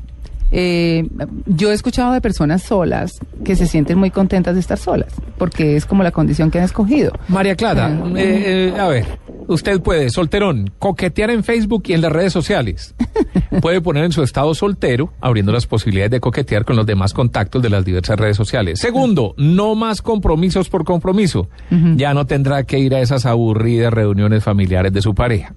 eh, 0.50 1.08
yo 1.46 1.70
he 1.70 1.74
escuchado 1.74 2.12
de 2.12 2.20
personas 2.20 2.62
solas 2.62 3.18
que 3.44 3.56
se 3.56 3.66
sienten 3.66 3.98
muy 3.98 4.10
contentas 4.10 4.54
de 4.54 4.60
estar 4.60 4.78
solas, 4.78 5.12
porque 5.38 5.76
es 5.76 5.86
como 5.86 6.02
la 6.02 6.10
condición 6.10 6.50
que 6.50 6.58
han 6.58 6.64
escogido. 6.64 7.12
María 7.28 7.54
Clara, 7.56 7.86
Ah. 7.86 8.08
eh, 8.16 8.72
eh, 8.74 8.80
a 8.80 8.88
ver, 8.88 9.06
usted 9.48 9.80
puede, 9.80 10.10
solterón, 10.10 10.70
coquetear 10.78 11.30
en 11.30 11.44
Facebook 11.44 11.84
y 11.86 11.92
en 11.94 12.00
las 12.02 12.12
redes 12.12 12.32
sociales. 12.32 12.94
Puede 13.60 13.80
poner 13.80 14.04
en 14.04 14.12
su 14.12 14.22
estado 14.22 14.54
soltero, 14.54 15.12
abriendo 15.20 15.52
las 15.52 15.66
posibilidades 15.66 16.12
de 16.12 16.20
coquetear 16.20 16.64
con 16.64 16.76
los 16.76 16.86
demás 16.86 17.12
contactos 17.12 17.60
de 17.62 17.68
las 17.70 17.84
diversas 17.84 18.18
redes 18.18 18.36
sociales. 18.36 18.78
Segundo, 18.80 19.34
no 19.36 19.74
más 19.74 20.02
compromisos 20.02 20.68
por 20.68 20.84
compromiso. 20.84 21.48
Ya 21.96 22.14
no 22.14 22.26
tendrá 22.26 22.62
que 22.64 22.78
ir 22.78 22.94
a 22.94 23.00
esas 23.00 23.26
aburridas 23.26 23.92
reuniones 23.92 24.44
familiares 24.44 24.92
de 24.92 25.02
su 25.02 25.14
pareja. 25.14 25.54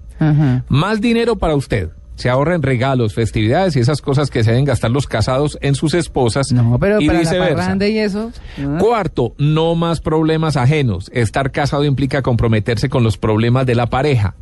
Más 0.68 1.00
dinero 1.00 1.36
para 1.36 1.54
usted. 1.54 1.90
Se 2.16 2.30
ahorra 2.30 2.54
en 2.54 2.62
regalos, 2.62 3.14
festividades 3.14 3.74
y 3.76 3.80
esas 3.80 4.00
cosas 4.00 4.30
que 4.30 4.44
se 4.44 4.50
deben 4.50 4.64
gastar 4.64 4.90
los 4.90 5.06
casados 5.06 5.58
en 5.60 5.74
sus 5.74 5.94
esposas. 5.94 6.52
No, 6.52 6.78
pero 6.78 7.00
y 7.00 7.06
para 7.06 7.18
la 7.18 7.24
viceversa. 7.24 7.56
parranda 7.56 7.88
y 7.88 7.98
eso. 7.98 8.30
¿no? 8.56 8.78
Cuarto, 8.78 9.34
no 9.38 9.74
más 9.74 10.00
problemas 10.00 10.56
ajenos. 10.56 11.10
Estar 11.12 11.50
casado 11.50 11.84
implica 11.84 12.22
comprometerse 12.22 12.88
con 12.88 13.02
los 13.02 13.18
problemas 13.18 13.66
de 13.66 13.74
la 13.74 13.86
pareja. 13.86 14.34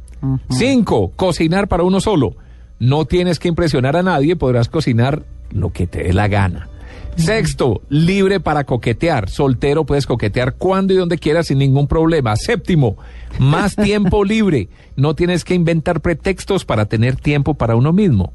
Cinco, 0.50 1.12
cocinar 1.16 1.66
para 1.68 1.82
uno 1.82 2.00
solo. 2.00 2.36
No 2.78 3.06
tienes 3.06 3.38
que 3.38 3.48
impresionar 3.48 3.96
a 3.96 4.02
nadie, 4.02 4.36
podrás 4.36 4.68
cocinar 4.68 5.24
lo 5.50 5.72
que 5.72 5.86
te 5.86 6.04
dé 6.04 6.12
la 6.12 6.28
gana. 6.28 6.68
Sexto, 7.16 7.82
libre 7.88 8.40
para 8.40 8.64
coquetear. 8.64 9.28
Soltero 9.28 9.84
puedes 9.84 10.06
coquetear 10.06 10.54
cuando 10.54 10.92
y 10.92 10.96
donde 10.96 11.18
quieras 11.18 11.46
sin 11.46 11.58
ningún 11.58 11.86
problema. 11.86 12.36
Séptimo, 12.36 12.96
más 13.38 13.76
tiempo 13.82 14.24
libre. 14.24 14.68
No 14.96 15.14
tienes 15.14 15.44
que 15.44 15.54
inventar 15.54 16.00
pretextos 16.00 16.64
para 16.64 16.86
tener 16.86 17.16
tiempo 17.16 17.54
para 17.54 17.76
uno 17.76 17.92
mismo. 17.92 18.32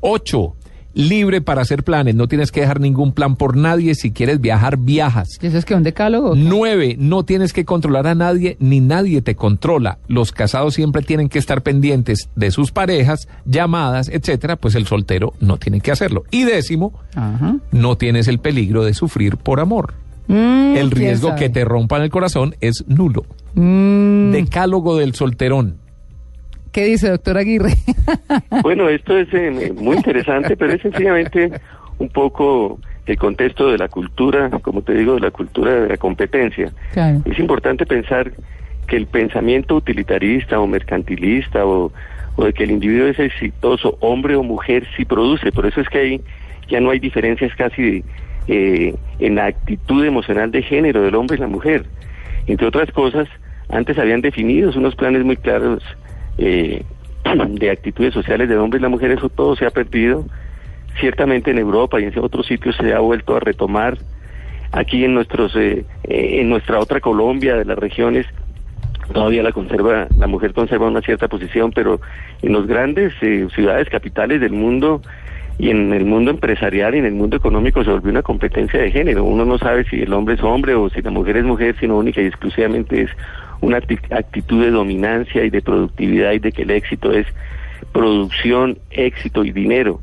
Ocho, 0.00 0.56
libre 0.94 1.40
para 1.40 1.62
hacer 1.62 1.82
planes. 1.84 2.14
No 2.14 2.28
tienes 2.28 2.50
que 2.52 2.60
dejar 2.60 2.80
ningún 2.80 3.12
plan 3.12 3.36
por 3.36 3.56
nadie. 3.56 3.94
Si 3.94 4.12
quieres 4.12 4.40
viajar, 4.40 4.78
viajas. 4.78 5.38
¿Y 5.42 5.46
eso 5.46 5.58
es 5.58 5.64
que 5.64 5.74
un 5.74 5.82
decálogo? 5.82 6.34
Nueve, 6.36 6.96
no 6.98 7.24
tienes 7.24 7.52
que 7.52 7.64
controlar 7.64 8.06
a 8.06 8.14
nadie 8.14 8.56
ni 8.60 8.80
nadie 8.80 9.20
te 9.22 9.34
controla. 9.34 9.98
Los 10.08 10.32
casados 10.32 10.74
siempre 10.74 11.02
tienen 11.02 11.28
que 11.28 11.38
estar 11.38 11.62
pendientes 11.62 12.28
de 12.36 12.50
sus 12.50 12.72
parejas, 12.72 13.28
llamadas, 13.44 14.08
etcétera, 14.08 14.56
pues 14.56 14.74
el 14.74 14.86
soltero 14.86 15.34
no 15.40 15.56
tiene 15.58 15.80
que 15.80 15.90
hacerlo. 15.92 16.24
Y 16.30 16.44
décimo, 16.44 16.92
Ajá. 17.14 17.56
no 17.72 17.96
tienes 17.96 18.28
el 18.28 18.38
peligro 18.38 18.84
de 18.84 18.94
sufrir 18.94 19.36
por 19.36 19.60
amor. 19.60 19.94
Mm, 20.26 20.76
El 20.76 20.88
¿quién 20.88 20.90
riesgo 20.90 21.34
que 21.34 21.50
te 21.50 21.64
rompan 21.66 22.00
el 22.02 22.08
corazón 22.10 22.54
es 22.60 22.84
nulo. 22.88 23.26
Mm, 23.54 24.30
Decálogo 24.32 24.96
del 24.96 25.14
solterón. 25.14 25.76
¿Qué 26.74 26.84
dice, 26.84 27.08
doctor 27.08 27.38
Aguirre? 27.38 27.74
Bueno, 28.62 28.88
esto 28.88 29.16
es 29.16 29.32
eh, 29.32 29.72
muy 29.76 29.96
interesante, 29.96 30.56
pero 30.56 30.72
es 30.72 30.82
sencillamente 30.82 31.52
un 31.98 32.08
poco 32.08 32.80
el 33.06 33.16
contexto 33.16 33.70
de 33.70 33.78
la 33.78 33.88
cultura, 33.88 34.50
como 34.50 34.82
te 34.82 34.92
digo, 34.94 35.14
de 35.14 35.20
la 35.20 35.30
cultura 35.30 35.72
de 35.72 35.88
la 35.88 35.96
competencia. 35.96 36.72
Claro. 36.92 37.22
Es 37.26 37.38
importante 37.38 37.86
pensar 37.86 38.32
que 38.88 38.96
el 38.96 39.06
pensamiento 39.06 39.76
utilitarista 39.76 40.58
o 40.58 40.66
mercantilista 40.66 41.64
o, 41.64 41.92
o 42.34 42.44
de 42.44 42.52
que 42.52 42.64
el 42.64 42.72
individuo 42.72 43.06
es 43.06 43.20
exitoso, 43.20 43.96
hombre 44.00 44.34
o 44.34 44.42
mujer, 44.42 44.84
sí 44.96 45.04
produce. 45.04 45.52
Por 45.52 45.66
eso 45.66 45.80
es 45.80 45.88
que 45.88 45.98
ahí 45.98 46.20
ya 46.68 46.80
no 46.80 46.90
hay 46.90 46.98
diferencias 46.98 47.54
casi 47.54 48.04
eh, 48.48 48.94
en 49.20 49.34
la 49.36 49.46
actitud 49.46 50.04
emocional 50.04 50.50
de 50.50 50.62
género 50.62 51.02
del 51.02 51.14
hombre 51.14 51.36
y 51.36 51.40
la 51.40 51.46
mujer. 51.46 51.86
Entre 52.48 52.66
otras 52.66 52.90
cosas, 52.90 53.28
antes 53.68 53.96
habían 53.96 54.22
definidos 54.22 54.74
unos 54.74 54.96
planes 54.96 55.24
muy 55.24 55.36
claros 55.36 55.82
eh, 56.38 56.84
de 57.48 57.70
actitudes 57.70 58.14
sociales 58.14 58.48
del 58.48 58.58
hombre 58.58 58.78
y 58.78 58.82
la 58.82 58.88
mujer, 58.88 59.10
eso 59.10 59.28
todo 59.28 59.56
se 59.56 59.66
ha 59.66 59.70
perdido. 59.70 60.24
Ciertamente 61.00 61.50
en 61.50 61.58
Europa 61.58 62.00
y 62.00 62.04
en 62.04 62.18
otros 62.18 62.46
sitios 62.46 62.76
se 62.76 62.94
ha 62.94 63.00
vuelto 63.00 63.36
a 63.36 63.40
retomar. 63.40 63.98
Aquí 64.72 65.04
en 65.04 65.14
nuestros, 65.14 65.54
eh, 65.56 65.84
eh, 66.04 66.40
en 66.40 66.48
nuestra 66.48 66.78
otra 66.78 67.00
Colombia 67.00 67.56
de 67.56 67.64
las 67.64 67.78
regiones 67.78 68.26
todavía 69.12 69.42
la 69.42 69.52
conserva, 69.52 70.08
la 70.16 70.26
mujer 70.26 70.54
conserva 70.54 70.88
una 70.88 71.02
cierta 71.02 71.28
posición, 71.28 71.72
pero 71.72 72.00
en 72.42 72.52
las 72.52 72.66
grandes 72.66 73.12
eh, 73.20 73.46
ciudades 73.54 73.88
capitales 73.88 74.40
del 74.40 74.52
mundo 74.52 75.02
y 75.58 75.70
en 75.70 75.92
el 75.92 76.04
mundo 76.04 76.30
empresarial 76.30 76.94
y 76.94 76.98
en 76.98 77.04
el 77.06 77.14
mundo 77.14 77.36
económico 77.36 77.84
se 77.84 77.90
volvió 77.90 78.10
una 78.10 78.22
competencia 78.22 78.80
de 78.80 78.90
género. 78.90 79.24
Uno 79.24 79.44
no 79.44 79.58
sabe 79.58 79.84
si 79.84 80.02
el 80.02 80.12
hombre 80.12 80.34
es 80.34 80.42
hombre 80.42 80.74
o 80.74 80.90
si 80.90 81.00
la 81.00 81.10
mujer 81.10 81.36
es 81.36 81.44
mujer, 81.44 81.76
sino 81.78 81.96
única 81.96 82.20
y 82.20 82.26
exclusivamente 82.26 83.02
es 83.02 83.10
una 83.60 83.78
acti- 83.80 84.12
actitud 84.12 84.62
de 84.64 84.70
dominancia 84.70 85.44
y 85.44 85.50
de 85.50 85.62
productividad 85.62 86.32
y 86.32 86.38
de 86.40 86.52
que 86.52 86.62
el 86.62 86.70
éxito 86.70 87.12
es 87.12 87.26
producción, 87.92 88.78
éxito 88.90 89.44
y 89.44 89.52
dinero. 89.52 90.00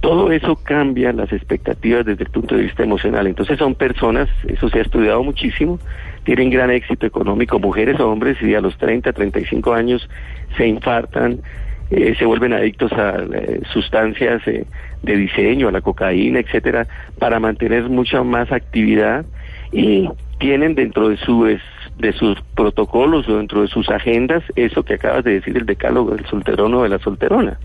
Todo 0.00 0.30
eso 0.30 0.56
cambia 0.56 1.12
las 1.12 1.32
expectativas 1.32 2.04
desde 2.04 2.24
el 2.24 2.30
punto 2.30 2.54
de 2.54 2.62
vista 2.62 2.82
emocional. 2.82 3.26
Entonces 3.26 3.58
son 3.58 3.74
personas, 3.74 4.28
eso 4.46 4.68
se 4.68 4.78
ha 4.78 4.82
estudiado 4.82 5.22
muchísimo, 5.22 5.78
tienen 6.24 6.50
gran 6.50 6.70
éxito 6.70 7.06
económico, 7.06 7.58
mujeres 7.58 7.98
o 7.98 8.10
hombres, 8.10 8.36
y 8.42 8.54
a 8.54 8.60
los 8.60 8.76
30, 8.78 9.12
35 9.12 9.72
años 9.72 10.08
se 10.56 10.66
infartan, 10.66 11.40
eh, 11.90 12.14
se 12.18 12.24
vuelven 12.24 12.52
adictos 12.52 12.92
a 12.92 13.16
eh, 13.32 13.60
sustancias 13.72 14.42
eh, 14.46 14.64
de 15.02 15.16
diseño, 15.16 15.68
a 15.68 15.72
la 15.72 15.80
cocaína, 15.80 16.40
etcétera, 16.40 16.86
para 17.18 17.38
mantener 17.40 17.84
mucha 17.88 18.22
más 18.22 18.50
actividad 18.52 19.24
y 19.72 20.08
tienen 20.38 20.74
dentro 20.74 21.08
de 21.08 21.16
su 21.18 21.46
es- 21.46 21.60
de 21.98 22.12
sus 22.12 22.38
protocolos 22.54 23.26
o 23.28 23.38
dentro 23.38 23.62
de 23.62 23.68
sus 23.68 23.88
agendas 23.88 24.42
eso 24.54 24.82
que 24.82 24.94
acabas 24.94 25.24
de 25.24 25.34
decir 25.34 25.56
el 25.56 25.64
decálogo 25.64 26.14
del 26.14 26.26
solterón 26.26 26.74
o 26.74 26.82
de 26.82 26.90
la 26.90 26.98
solterona. 26.98 27.58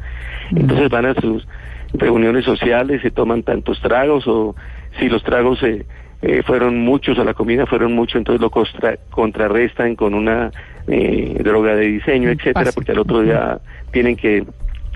Entonces 0.55 0.89
van 0.89 1.05
a 1.07 1.13
sus 1.15 1.45
reuniones 1.93 2.45
sociales, 2.45 3.01
se 3.01 3.12
toman 3.12 3.43
tantos 3.43 3.81
tragos 3.81 4.25
o 4.27 4.55
si 4.99 5.10
los 5.10 5.21
tragos 5.23 5.62
eh, 5.63 5.86
eh, 6.21 6.43
fueron 6.43 6.79
muchos 6.79 7.17
o 7.17 7.23
la 7.23 7.34
comida 7.34 7.65
fueron 7.65 7.93
muchos, 7.93 8.15
entonces 8.17 8.41
lo 8.41 8.49
constra- 8.51 8.97
contrarrestan 9.10 9.95
con 9.95 10.13
una 10.13 10.51
eh, 10.88 11.36
droga 11.43 11.75
de 11.75 11.86
diseño, 11.88 12.29
Mm, 12.29 12.34
etcétera, 12.34 12.65
fácil. 12.65 12.73
porque 12.75 12.91
al 12.91 12.99
otro 12.99 13.21
día 13.21 13.60
tienen 13.91 14.15
que 14.15 14.43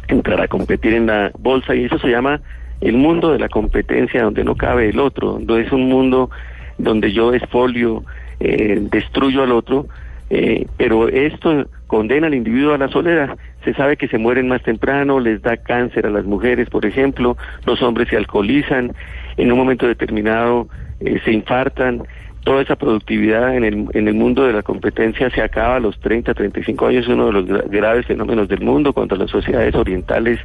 entrar 0.08 0.42
a 0.42 0.48
competir 0.48 0.94
en 0.94 1.06
la 1.08 1.32
bolsa 1.40 1.74
y 1.76 1.86
eso 1.86 1.98
se 2.00 2.10
llama 2.10 2.42
el 2.82 2.98
mundo 2.98 3.32
de 3.32 3.40
la 3.40 3.50
competencia 3.50 4.24
donde 4.24 4.44
no 4.44 4.56
cabe 4.56 4.90
el 4.90 5.00
otro, 5.00 5.40
donde 5.42 5.62
es 5.64 5.72
un 5.72 5.88
mundo 5.88 6.30
donde 6.78 7.12
yo 7.12 7.34
esfolio, 7.34 8.04
eh, 8.40 8.78
destruyo 8.92 9.44
al 9.44 9.52
otro, 9.52 9.88
eh, 10.30 10.66
pero 10.78 11.08
esto 11.08 11.68
condena 11.88 12.28
al 12.28 12.34
individuo 12.34 12.74
a 12.74 12.78
la 12.78 12.90
soledad. 12.90 13.38
Se 13.64 13.74
sabe 13.76 13.96
que 13.96 14.08
se 14.08 14.18
mueren 14.18 14.48
más 14.48 14.62
temprano, 14.64 15.20
les 15.20 15.42
da 15.42 15.56
cáncer 15.58 16.06
a 16.06 16.10
las 16.10 16.26
mujeres, 16.26 16.70
por 16.70 16.86
ejemplo, 16.86 17.38
los 17.66 17.82
hombres 17.82 18.10
se 18.10 18.18
alcoholizan, 18.18 18.92
en 19.38 19.52
un 19.52 19.58
momento 19.58 19.88
determinado 19.88 20.68
eh, 21.00 21.20
se 21.26 21.32
infartan. 21.32 22.04
toda 22.46 22.62
esa 22.62 22.76
productividad 22.76 23.56
en 23.58 23.64
el, 23.64 23.86
en 23.94 24.08
el 24.08 24.14
mundo 24.14 24.46
de 24.46 24.54
la 24.54 24.62
competencia 24.62 25.30
se 25.32 25.42
acaba 25.42 25.78
a 25.78 25.80
los 25.80 26.00
30, 26.00 26.34
35 26.34 26.86
años, 26.88 27.04
es 27.06 27.10
uno 27.10 27.26
de 27.28 27.34
los 27.34 27.46
gra- 27.46 27.64
graves 27.70 28.06
fenómenos 28.06 28.48
del 28.48 28.62
mundo, 28.62 28.94
cuando 28.94 29.16
las 29.16 29.32
sociedades 29.32 29.74
orientales, 29.74 30.40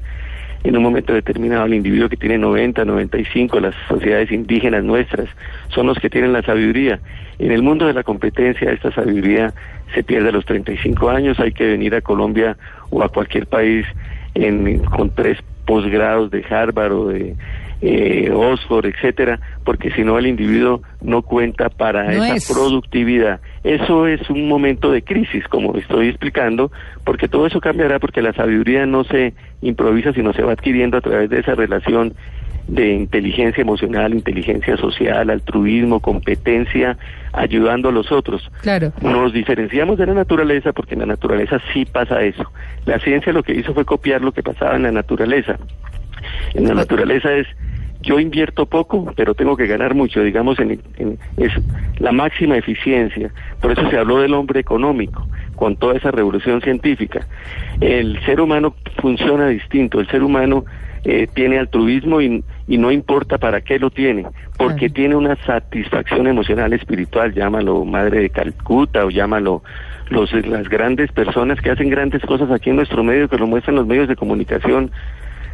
en 0.64 0.76
un 0.76 0.82
momento 0.82 1.12
determinado, 1.12 1.66
el 1.66 1.74
individuo 1.74 2.08
que 2.08 2.16
tiene 2.16 2.38
90, 2.38 2.84
95, 2.86 3.60
las 3.60 3.74
sociedades 3.88 4.32
indígenas 4.32 4.82
nuestras, 4.82 5.28
son 5.68 5.86
los 5.88 5.98
que 5.98 6.08
tienen 6.10 6.32
la 6.32 6.40
sabiduría. 6.42 7.00
En 7.38 7.52
el 7.52 7.62
mundo 7.62 7.86
de 7.86 7.92
la 7.92 8.02
competencia, 8.02 8.70
esta 8.72 8.90
sabiduría 8.92 9.52
se 9.94 10.02
pierde 10.02 10.30
a 10.30 10.32
los 10.32 10.44
35 10.46 11.10
años, 11.10 11.38
hay 11.38 11.52
que 11.52 11.66
venir 11.66 11.94
a 11.94 12.00
Colombia 12.00 12.56
o 12.90 13.02
a 13.02 13.08
cualquier 13.10 13.46
país 13.46 13.86
en, 14.34 14.78
con 14.84 15.10
tres 15.14 15.38
posgrados 15.66 16.30
de 16.30 16.44
Harvard 16.48 16.92
o 16.92 17.08
de 17.08 17.34
eh, 17.82 18.30
Oxford, 18.32 18.86
etcétera, 18.86 19.40
porque 19.64 19.90
si 19.92 20.04
no 20.04 20.18
el 20.18 20.26
individuo 20.26 20.82
no 21.00 21.22
cuenta 21.22 21.68
para 21.70 22.04
No 22.04 22.24
esa 22.24 22.34
es. 22.36 22.52
productividad. 22.52 23.40
Eso 23.64 24.06
es 24.06 24.28
un 24.28 24.48
momento 24.48 24.90
de 24.92 25.02
crisis, 25.02 25.46
como 25.48 25.76
estoy 25.76 26.08
explicando, 26.08 26.70
porque 27.04 27.28
todo 27.28 27.46
eso 27.46 27.60
cambiará 27.60 27.98
porque 27.98 28.20
la 28.22 28.32
sabiduría 28.32 28.84
no 28.86 29.04
se 29.04 29.32
improvisa, 29.62 30.12
sino 30.12 30.32
se 30.32 30.42
va 30.42 30.52
adquiriendo 30.52 30.98
a 30.98 31.00
través 31.00 31.30
de 31.30 31.40
esa 31.40 31.54
relación 31.54 32.14
de 32.68 32.92
inteligencia 32.92 33.62
emocional, 33.62 34.12
inteligencia 34.14 34.76
social, 34.76 35.28
altruismo, 35.30 35.98
competencia, 36.00 36.96
ayudando 37.32 37.88
a 37.88 37.92
los 37.92 38.12
otros. 38.12 38.48
Claro. 38.60 38.92
Nos 39.00 39.32
diferenciamos 39.32 39.98
de 39.98 40.06
la 40.06 40.14
naturaleza 40.14 40.72
porque 40.72 40.94
en 40.94 41.00
la 41.00 41.06
naturaleza 41.06 41.60
sí 41.72 41.84
pasa 41.84 42.22
eso. 42.22 42.44
La 42.86 42.98
ciencia 43.00 43.32
lo 43.32 43.42
que 43.42 43.54
hizo 43.54 43.74
fue 43.74 43.84
copiar 43.84 44.20
lo 44.20 44.30
que 44.32 44.42
pasaba 44.42 44.76
en 44.76 44.84
la 44.84 44.92
naturaleza. 44.92 45.58
En 46.54 46.68
la 46.68 46.74
naturaleza 46.74 47.32
es 47.32 47.46
yo 48.02 48.18
invierto 48.18 48.66
poco, 48.66 49.12
pero 49.16 49.34
tengo 49.34 49.56
que 49.56 49.66
ganar 49.66 49.94
mucho, 49.94 50.22
digamos, 50.22 50.58
en, 50.58 50.80
en- 50.96 51.18
es 51.36 51.52
la 51.98 52.12
máxima 52.12 52.56
eficiencia. 52.56 53.30
Por 53.60 53.72
eso 53.72 53.88
se 53.90 53.98
habló 53.98 54.20
del 54.20 54.34
hombre 54.34 54.60
económico, 54.60 55.26
con 55.56 55.76
toda 55.76 55.96
esa 55.96 56.10
revolución 56.10 56.60
científica. 56.62 57.26
El 57.80 58.18
ser 58.24 58.40
humano 58.40 58.74
funciona 59.00 59.48
distinto, 59.48 60.00
el 60.00 60.08
ser 60.08 60.22
humano 60.22 60.64
eh, 61.04 61.26
tiene 61.34 61.58
altruismo 61.58 62.20
y, 62.20 62.42
y 62.68 62.78
no 62.78 62.90
importa 62.90 63.38
para 63.38 63.60
qué 63.60 63.78
lo 63.78 63.90
tiene, 63.90 64.24
porque 64.58 64.76
Claro. 64.88 64.94
tiene 64.94 65.16
una 65.16 65.36
satisfacción 65.46 66.26
emocional 66.26 66.72
espiritual, 66.72 67.32
llámalo 67.34 67.84
Madre 67.84 68.20
de 68.20 68.30
Calcuta 68.30 69.04
o 69.06 69.10
llámalo 69.10 69.62
los, 70.10 70.32
las 70.46 70.68
grandes 70.68 71.10
personas 71.12 71.60
que 71.60 71.70
hacen 71.70 71.88
grandes 71.88 72.22
cosas 72.22 72.50
aquí 72.50 72.68
en 72.70 72.76
nuestro 72.76 73.02
medio, 73.04 73.28
que 73.28 73.38
lo 73.38 73.46
muestran 73.46 73.76
los 73.76 73.86
medios 73.86 74.08
de 74.08 74.16
comunicación. 74.16 74.90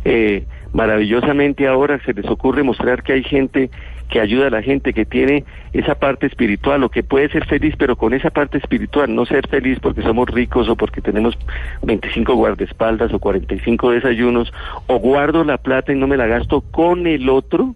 Eh, 0.09 0.45
maravillosamente 0.73 1.67
ahora 1.67 1.99
se 2.05 2.15
les 2.15 2.27
ocurre 2.27 2.63
mostrar 2.63 3.03
que 3.03 3.15
hay 3.15 3.25
gente 3.25 3.71
que 4.09 4.21
ayuda 4.21 4.47
a 4.47 4.51
la 4.51 4.63
gente, 4.63 4.93
que 4.93 5.05
tiene 5.05 5.45
esa 5.73 5.97
parte 5.97 6.27
espiritual 6.27 6.85
o 6.85 6.91
que 6.91 7.03
puede 7.03 7.29
ser 7.29 7.45
feliz, 7.45 7.75
pero 7.77 7.97
con 7.97 8.15
esa 8.15 8.31
parte 8.31 8.59
espiritual, 8.59 9.13
no 9.13 9.27
ser 9.27 9.49
feliz 9.49 9.81
porque 9.81 10.03
somos 10.03 10.29
ricos 10.29 10.69
o 10.69 10.77
porque 10.77 11.01
tenemos 11.01 11.37
25 11.83 12.37
guardaespaldas 12.37 13.13
o 13.13 13.19
45 13.19 13.91
desayunos, 13.91 14.53
o 14.87 15.01
guardo 15.01 15.43
la 15.43 15.59
plata 15.59 15.93
y 15.93 15.97
no 15.97 16.07
me 16.07 16.17
la 16.17 16.29
gasto 16.29 16.61
con 16.61 17.09
el 17.09 17.29
otro, 17.29 17.75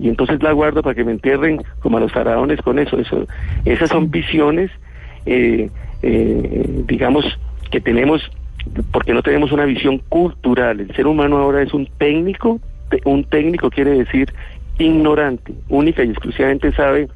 y 0.00 0.08
entonces 0.08 0.42
la 0.42 0.50
guardo 0.50 0.82
para 0.82 0.96
que 0.96 1.04
me 1.04 1.12
entierren 1.12 1.62
como 1.78 1.98
a 1.98 2.00
los 2.00 2.10
faraones 2.10 2.60
con 2.60 2.80
eso. 2.80 2.98
eso 2.98 3.28
esas 3.64 3.88
son 3.88 4.10
visiones, 4.10 4.72
eh, 5.26 5.70
eh, 6.02 6.82
digamos, 6.88 7.24
que 7.70 7.80
tenemos, 7.80 8.28
porque 8.90 9.12
no 9.12 9.22
tenemos 9.22 9.52
una 9.52 9.64
visión 9.64 9.98
cultural. 10.08 10.80
El 10.80 10.94
ser 10.94 11.06
humano 11.06 11.38
ahora 11.38 11.62
es 11.62 11.72
un 11.74 11.86
técnico, 11.98 12.60
un 13.04 13.24
técnico 13.24 13.70
quiere 13.70 13.92
decir 13.92 14.32
ignorante, 14.78 15.52
única 15.68 16.02
y 16.02 16.10
exclusivamente 16.10 16.72
sabe 16.72 17.08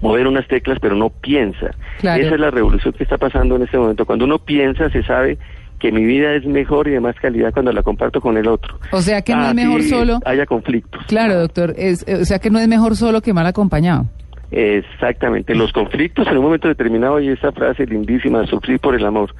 mover 0.00 0.26
unas 0.26 0.46
teclas, 0.48 0.78
pero 0.80 0.96
no 0.96 1.10
piensa. 1.10 1.70
Claro. 2.00 2.22
Esa 2.22 2.34
es 2.34 2.40
la 2.40 2.50
revolución 2.50 2.92
que 2.92 3.04
está 3.04 3.18
pasando 3.18 3.56
en 3.56 3.62
este 3.62 3.78
momento. 3.78 4.04
Cuando 4.04 4.24
uno 4.24 4.38
piensa, 4.38 4.90
se 4.90 5.02
sabe 5.02 5.38
que 5.78 5.90
mi 5.90 6.04
vida 6.04 6.34
es 6.34 6.44
mejor 6.44 6.86
y 6.86 6.92
de 6.92 7.00
más 7.00 7.16
calidad 7.16 7.52
cuando 7.52 7.72
la 7.72 7.82
comparto 7.82 8.20
con 8.20 8.36
el 8.36 8.46
otro. 8.46 8.78
O 8.92 9.02
sea 9.02 9.22
que 9.22 9.34
no 9.34 9.48
es 9.48 9.54
mejor 9.54 9.80
Así 9.80 9.88
solo. 9.90 10.20
haya 10.24 10.46
conflictos. 10.46 11.04
Claro, 11.06 11.38
doctor. 11.40 11.74
Es, 11.76 12.04
eh, 12.06 12.18
o 12.20 12.24
sea 12.24 12.38
que 12.38 12.50
no 12.50 12.58
es 12.60 12.68
mejor 12.68 12.96
solo 12.96 13.20
que 13.20 13.32
mal 13.32 13.46
acompañado. 13.46 14.06
Exactamente, 14.52 15.54
los 15.54 15.72
conflictos 15.72 16.26
en 16.28 16.36
un 16.36 16.44
momento 16.44 16.68
determinado 16.68 17.18
y 17.20 17.28
esa 17.28 17.52
frase 17.52 17.86
lindísima, 17.86 18.46
sufrir 18.46 18.78
por 18.78 18.94
el 18.94 19.04
amor. 19.06 19.34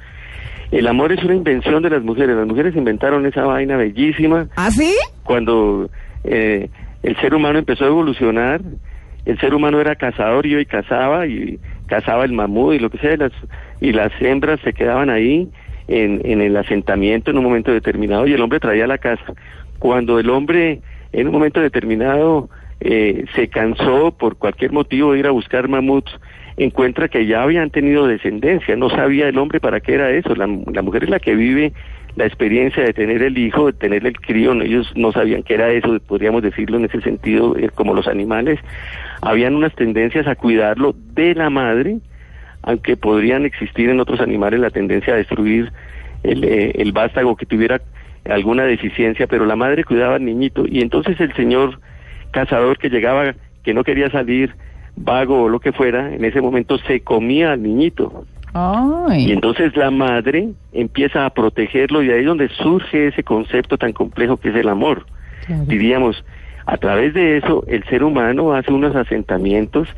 El 0.71 0.87
amor 0.87 1.11
es 1.11 1.23
una 1.23 1.35
invención 1.35 1.83
de 1.83 1.91
las 1.91 2.01
mujeres, 2.01 2.35
las 2.35 2.47
mujeres 2.47 2.75
inventaron 2.75 3.23
esa 3.27 3.45
vaina 3.45 3.77
bellísima 3.77 4.47
¿Ah, 4.55 4.71
sí? 4.71 4.91
cuando 5.23 5.87
eh, 6.23 6.67
el 7.03 7.15
ser 7.17 7.35
humano 7.35 7.59
empezó 7.59 7.85
a 7.85 7.89
evolucionar, 7.89 8.61
el 9.25 9.39
ser 9.39 9.53
humano 9.53 9.79
era 9.79 9.95
cazador 9.95 10.47
y 10.47 10.55
hoy 10.55 10.65
cazaba 10.65 11.27
y 11.27 11.59
cazaba 11.85 12.25
el 12.25 12.33
mamut 12.33 12.73
y 12.73 12.79
lo 12.79 12.89
que 12.89 12.97
sea, 12.97 13.13
y 13.13 13.17
las, 13.17 13.31
y 13.81 13.91
las 13.91 14.11
hembras 14.19 14.59
se 14.61 14.73
quedaban 14.73 15.11
ahí 15.11 15.47
en, 15.87 16.21
en 16.25 16.41
el 16.41 16.57
asentamiento 16.57 17.29
en 17.29 17.37
un 17.37 17.43
momento 17.43 17.71
determinado 17.71 18.25
y 18.25 18.33
el 18.33 18.41
hombre 18.41 18.59
traía 18.59 18.87
la 18.87 18.97
casa. 18.97 19.33
Cuando 19.77 20.17
el 20.17 20.31
hombre 20.31 20.81
en 21.11 21.27
un 21.27 21.33
momento 21.33 21.61
determinado 21.61 22.49
eh, 22.85 23.23
se 23.33 23.47
cansó 23.47 24.11
por 24.11 24.35
cualquier 24.35 24.73
motivo 24.73 25.13
de 25.13 25.19
ir 25.19 25.27
a 25.27 25.31
buscar 25.31 25.69
mamuts, 25.69 26.19
encuentra 26.57 27.07
que 27.07 27.25
ya 27.25 27.41
habían 27.41 27.69
tenido 27.69 28.07
descendencia, 28.07 28.75
no 28.75 28.89
sabía 28.89 29.29
el 29.29 29.37
hombre 29.37 29.61
para 29.61 29.79
qué 29.79 29.93
era 29.93 30.11
eso, 30.11 30.35
la, 30.35 30.47
mujer 30.47 31.05
es 31.05 31.09
la 31.09 31.19
que 31.19 31.33
vive 31.33 31.71
la 32.17 32.25
experiencia 32.25 32.83
de 32.83 32.91
tener 32.91 33.23
el 33.23 33.37
hijo, 33.37 33.67
de 33.67 33.73
tener 33.73 34.05
el 34.05 34.19
crío, 34.19 34.51
ellos 34.61 34.91
no 34.95 35.13
sabían 35.13 35.43
qué 35.43 35.53
era 35.53 35.71
eso, 35.71 35.97
podríamos 36.05 36.43
decirlo 36.43 36.77
en 36.77 36.83
ese 36.83 36.99
sentido, 36.99 37.55
eh, 37.57 37.69
como 37.73 37.93
los 37.93 38.09
animales, 38.09 38.59
habían 39.21 39.55
unas 39.55 39.73
tendencias 39.75 40.27
a 40.27 40.35
cuidarlo 40.35 40.93
de 41.13 41.35
la 41.35 41.49
madre, 41.49 41.99
aunque 42.63 42.97
podrían 42.97 43.45
existir 43.45 43.89
en 43.89 44.01
otros 44.01 44.19
animales 44.19 44.59
la 44.59 44.71
tendencia 44.71 45.13
a 45.13 45.17
destruir 45.17 45.71
el, 46.23 46.43
eh, 46.43 46.73
el 46.75 46.91
vástago 46.91 47.37
que 47.37 47.45
tuviera 47.45 47.81
alguna 48.25 48.65
deficiencia, 48.65 49.25
pero 49.27 49.45
la 49.45 49.55
madre 49.55 49.85
cuidaba 49.85 50.15
al 50.15 50.25
niñito. 50.25 50.65
Y 50.67 50.81
entonces 50.81 51.19
el 51.19 51.33
señor 51.33 51.79
cazador 52.33 52.77
que 52.77 52.89
llegaba, 52.89 53.35
que 53.63 53.73
no 53.73 53.85
quería 53.85 54.09
salir, 54.09 54.53
vago 54.97 55.43
o 55.43 55.49
lo 55.49 55.59
que 55.59 55.71
fuera, 55.71 56.13
en 56.13 56.25
ese 56.25 56.41
momento 56.41 56.77
se 56.79 56.99
comía 56.99 57.53
al 57.53 57.63
niñito. 57.63 58.25
Ay. 58.53 59.29
Y 59.29 59.31
entonces 59.31 59.75
la 59.75 59.89
madre 59.89 60.49
empieza 60.73 61.25
a 61.25 61.29
protegerlo 61.29 62.03
y 62.03 62.11
ahí 62.11 62.19
es 62.19 62.25
donde 62.25 62.49
surge 62.49 63.07
ese 63.07 63.23
concepto 63.23 63.77
tan 63.77 63.93
complejo 63.93 64.37
que 64.37 64.49
es 64.49 64.55
el 64.55 64.67
amor. 64.67 65.05
Claro. 65.45 65.63
Diríamos, 65.65 66.23
a 66.65 66.77
través 66.77 67.13
de 67.13 67.37
eso 67.37 67.65
el 67.67 67.83
ser 67.85 68.03
humano 68.03 68.53
hace 68.53 68.71
unos 68.71 68.95
asentamientos, 68.95 69.89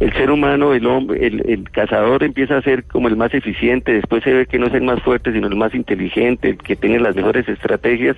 el 0.00 0.12
ser 0.12 0.30
humano, 0.30 0.74
el 0.74 0.86
hombre, 0.86 1.26
el, 1.26 1.42
el 1.48 1.70
cazador 1.70 2.22
empieza 2.24 2.58
a 2.58 2.62
ser 2.62 2.84
como 2.84 3.08
el 3.08 3.16
más 3.16 3.32
eficiente, 3.32 3.92
después 3.92 4.22
se 4.24 4.34
ve 4.34 4.46
que 4.46 4.58
no 4.58 4.66
es 4.66 4.74
el 4.74 4.82
más 4.82 5.00
fuerte, 5.02 5.32
sino 5.32 5.46
el 5.46 5.56
más 5.56 5.74
inteligente, 5.74 6.50
el 6.50 6.58
que 6.58 6.76
tiene 6.76 6.98
las 6.98 7.16
mejores 7.16 7.48
estrategias, 7.48 8.16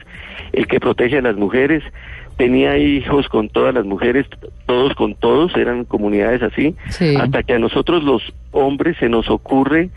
el 0.52 0.66
que 0.66 0.80
protege 0.80 1.18
a 1.18 1.22
las 1.22 1.36
mujeres, 1.36 1.84
tenía 2.36 2.76
hijos 2.78 3.28
con 3.28 3.48
todas 3.48 3.74
las 3.74 3.84
mujeres, 3.84 4.26
todos 4.66 4.94
con 4.94 5.14
todos, 5.14 5.54
eran 5.56 5.84
comunidades 5.84 6.42
así, 6.42 6.74
Sí. 6.88 7.14
hasta 7.16 7.42
que 7.42 7.54
a 7.54 7.58
nosotros 7.58 8.02
los 8.02 8.22
hombres 8.52 8.96
se 8.98 9.08
nos 9.08 9.28
ocurre 9.30 9.90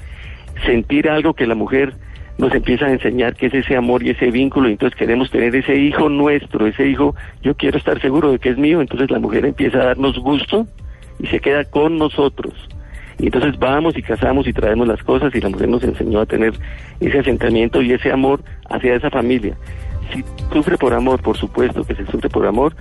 sentir 0.66 1.10
algo 1.10 1.34
que 1.34 1.48
la 1.48 1.56
mujer 1.56 1.94
nos 2.38 2.54
empieza 2.54 2.86
a 2.88 2.92
enseñar 2.92 3.36
que 3.36 3.46
es 3.48 3.54
ese 3.54 3.78
amor 3.78 4.04
y 4.04 4.10
ese 4.10 4.30
vínculo, 4.30 4.68
y 4.68 4.74
entonces 4.74 4.98
queremos 4.98 5.32
tener 5.32 5.56
ese 5.56 5.76
hijo 5.78 6.10
nuestro, 6.10 6.68
ese 6.68 6.88
hijo, 6.88 7.16
yo 7.42 7.56
quiero 7.56 7.78
estar 7.78 8.00
seguro 8.02 8.32
de 8.32 8.40
que 8.40 8.50
es 8.50 8.58
mío, 8.58 8.82
entonces 8.82 9.10
la 9.10 9.20
mujer 9.20 9.46
empieza 9.46 9.80
a 9.80 9.86
darnos 9.86 10.20
gusto 10.20 10.68
y 11.20 11.28
se 11.28 11.40
queda 11.40 11.64
con 11.64 11.98
nosotros. 11.98 12.54
Y 13.18 13.28
entonces 13.28 13.58
vamos 13.58 13.98
y 13.98 14.02
casamos 14.02 14.46
y 14.48 14.52
traemos 14.52 14.88
las 14.90 15.02
cosas 15.02 15.34
y 15.34 15.40
la 15.40 15.48
mujer 15.48 15.70
nos 15.70 15.84
enseñó 15.84 16.20
a 16.20 16.26
tener 16.26 16.54
ese 17.00 17.20
asentamiento 17.20 17.82
y 17.82 17.94
ese 17.94 18.12
amor 18.12 18.42
hacia 18.70 18.96
esa 18.96 19.10
familia. 19.10 19.56
Si 20.14 20.24
sufre 20.54 20.78
por 20.78 20.94
amor, 20.94 21.22
por 21.22 21.38
supuesto 21.38 21.84
que 21.84 21.96
se 21.96 22.06
sufre 22.06 22.30
por 22.30 22.46
amor, 22.46 22.76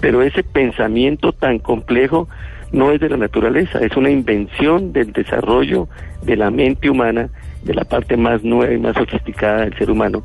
pero 0.00 0.22
ese 0.22 0.42
pensamiento 0.42 1.32
tan 1.32 1.58
complejo 1.58 2.28
no 2.72 2.92
es 2.92 3.00
de 3.00 3.08
la 3.08 3.16
naturaleza, 3.16 3.80
es 3.80 3.96
una 3.96 4.10
invención 4.10 4.92
del 4.92 5.12
desarrollo 5.12 5.88
de 6.22 6.36
la 6.36 6.50
mente 6.50 6.90
humana, 6.90 7.30
de 7.64 7.74
la 7.74 7.84
parte 7.84 8.16
más 8.16 8.42
nueva 8.44 8.72
y 8.72 8.78
más 8.78 8.94
sofisticada 8.94 9.62
del 9.62 9.76
ser 9.76 9.90
humano. 9.90 10.22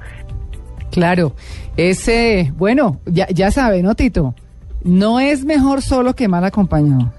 Claro. 0.92 1.36
Ese, 1.76 2.54
bueno, 2.56 3.00
ya, 3.06 3.28
ya 3.30 3.50
sabe, 3.50 3.82
¿no, 3.82 3.96
Tito? 3.96 4.36
No 4.84 5.20
es 5.20 5.44
mejor 5.46 5.82
solo 5.82 6.14
que 6.14 6.28
mal 6.28 6.44
acompañado. 6.44 7.12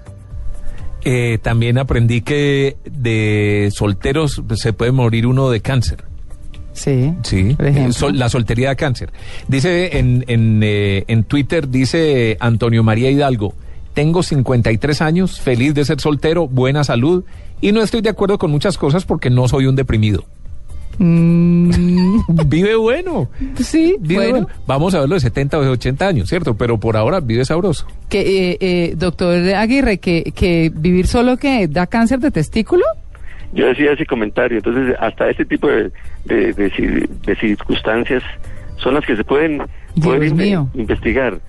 Eh, 1.03 1.37
también 1.39 1.77
aprendí 1.77 2.21
que 2.21 2.77
de 2.85 3.69
solteros 3.71 4.41
se 4.55 4.73
puede 4.73 4.91
morir 4.91 5.27
uno 5.27 5.49
de 5.49 5.61
cáncer. 5.61 6.03
Sí. 6.75 7.13
Sí, 7.23 7.55
eh, 7.57 7.87
sol- 7.91 8.19
la 8.19 8.29
soltería 8.29 8.67
da 8.67 8.75
cáncer. 8.75 9.11
Dice 9.47 9.97
en, 9.97 10.23
en, 10.27 10.61
eh, 10.63 11.03
en 11.07 11.23
Twitter, 11.23 11.67
dice 11.69 12.37
Antonio 12.39 12.83
María 12.83 13.09
Hidalgo, 13.09 13.53
tengo 13.93 14.21
53 14.21 15.01
años, 15.01 15.39
feliz 15.41 15.73
de 15.73 15.83
ser 15.85 15.99
soltero, 15.99 16.47
buena 16.47 16.83
salud 16.83 17.23
y 17.61 17.71
no 17.71 17.81
estoy 17.81 18.01
de 18.01 18.09
acuerdo 18.09 18.37
con 18.37 18.51
muchas 18.51 18.77
cosas 18.77 19.05
porque 19.05 19.29
no 19.29 19.47
soy 19.47 19.65
un 19.65 19.75
deprimido. 19.75 20.25
Mm, 20.97 22.19
Vive 22.47 22.75
bueno. 22.75 23.29
sí, 23.61 23.95
Vive 23.99 24.29
bueno. 24.31 24.45
bueno. 24.47 24.47
Vamos 24.67 24.93
a 24.95 24.99
verlo 25.01 25.15
de 25.15 25.21
70 25.21 25.57
o 25.59 25.61
de 25.61 25.69
80 25.69 26.07
años, 26.07 26.29
¿cierto? 26.29 26.55
Pero 26.55 26.79
por 26.79 26.97
ahora 26.97 27.19
vive 27.19 27.43
sabroso. 27.45 27.85
Que, 28.09 28.51
eh, 28.51 28.57
eh, 28.59 28.93
doctor 28.97 29.35
Aguirre, 29.55 29.97
que, 29.97 30.31
que 30.35 30.71
vivir 30.73 31.07
solo 31.07 31.37
que 31.37 31.67
da 31.67 31.87
cáncer 31.87 32.19
de 32.19 32.31
testículo. 32.31 32.83
Yo 33.55 33.65
decía 33.67 33.93
ese 33.93 34.05
comentario, 34.05 34.57
entonces 34.57 34.95
hasta 34.99 35.29
este 35.29 35.45
tipo 35.45 35.67
de, 35.67 35.89
de, 36.25 36.53
de 36.53 36.71
cir- 36.73 37.07
de 37.07 37.35
circunstancias 37.37 38.21
son 38.77 38.93
las 38.93 39.05
que 39.05 39.15
se 39.15 39.23
pueden, 39.23 39.61
mío. 40.35 40.69
investigar. 40.75 41.39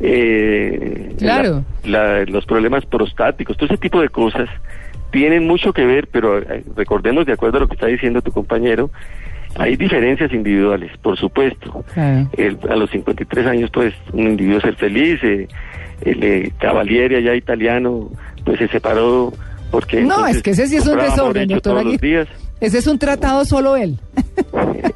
Eh, 0.00 1.14
Claro. 1.18 1.64
la- 1.84 2.18
la- 2.20 2.24
los 2.26 2.44
problemas 2.46 2.84
prostáticos, 2.86 3.56
todo 3.56 3.66
ese 3.66 3.78
tipo 3.78 4.00
de 4.00 4.08
cosas 4.08 4.48
tienen 5.10 5.46
mucho 5.46 5.72
que 5.72 5.84
ver, 5.84 6.08
pero 6.10 6.38
eh, 6.38 6.62
recordemos, 6.76 7.26
de 7.26 7.32
acuerdo 7.32 7.58
a 7.58 7.60
lo 7.62 7.68
que 7.68 7.74
está 7.74 7.86
diciendo 7.86 8.22
tu 8.22 8.30
compañero, 8.32 8.90
hay 9.58 9.76
diferencias 9.76 10.32
individuales, 10.32 10.90
por 11.02 11.16
supuesto. 11.18 11.84
Claro. 11.94 12.28
El- 12.36 12.58
a 12.70 12.76
los 12.76 12.90
53 12.90 13.46
años, 13.46 13.70
pues, 13.72 13.94
un 14.12 14.28
individuo 14.28 14.60
ser 14.60 14.76
feliz. 14.76 15.18
eh, 15.24 15.48
el 16.02 16.22
eh, 16.22 16.52
Cavalieri, 16.60 17.14
allá 17.16 17.34
italiano, 17.34 18.10
pues 18.44 18.58
se 18.58 18.68
separó 18.68 19.32
porque... 19.70 20.00
No, 20.02 20.14
entonces 20.28 20.36
es 20.36 20.42
que 20.42 20.50
ese 20.50 20.66
sí 20.68 20.76
es 20.76 20.86
un 20.86 20.98
desorden, 20.98 21.48
doctor 21.48 21.72
todos 21.72 21.84
los 21.84 21.94
Aguirre. 21.94 22.06
días. 22.08 22.28
Ese 22.60 22.78
es 22.78 22.86
un 22.86 22.98
tratado 22.98 23.44
solo 23.44 23.76
él. 23.76 23.98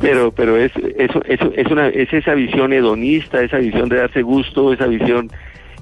Pero, 0.00 0.30
pero 0.30 0.58
es, 0.58 0.72
eso, 0.98 1.22
eso, 1.26 1.50
es, 1.56 1.66
una, 1.70 1.88
es 1.88 2.12
esa 2.12 2.34
visión 2.34 2.70
hedonista, 2.74 3.40
esa 3.42 3.56
visión 3.56 3.88
de 3.88 3.96
darse 3.96 4.20
gusto, 4.20 4.72
esa 4.74 4.86
visión... 4.86 5.30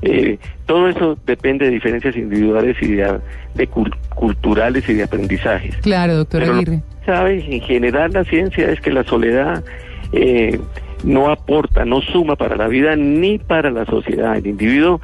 eh, 0.03 0.39
todo 0.67 0.89
eso 0.89 1.19
depende 1.27 1.65
de 1.65 1.73
diferencias 1.73 2.15
individuales 2.17 2.77
y 2.81 2.93
de, 2.93 3.19
de 3.55 3.69
cul- 3.69 3.93
culturales 4.15 4.89
y 4.89 4.95
de 4.95 5.03
aprendizajes. 5.03 5.77
Claro, 5.79 6.15
doctor 6.15 6.43
Pero 6.43 6.55
Aguirre. 6.55 6.83
que 7.01 7.07
sabe, 7.07 7.45
en 7.57 7.61
general 7.63 8.13
la 8.13 8.23
ciencia 8.23 8.71
es 8.71 8.81
que 8.81 8.93
la 8.93 9.03
soledad 9.03 9.65
eh, 10.13 10.61
no 11.03 11.29
aporta, 11.33 11.85
no 11.85 12.01
suma 12.01 12.37
para 12.37 12.55
la 12.55 12.69
vida 12.69 12.95
ni 12.95 13.39
para 13.39 13.73
la 13.73 13.85
sociedad. 13.85 14.37
El 14.37 14.47
individuo 14.47 15.01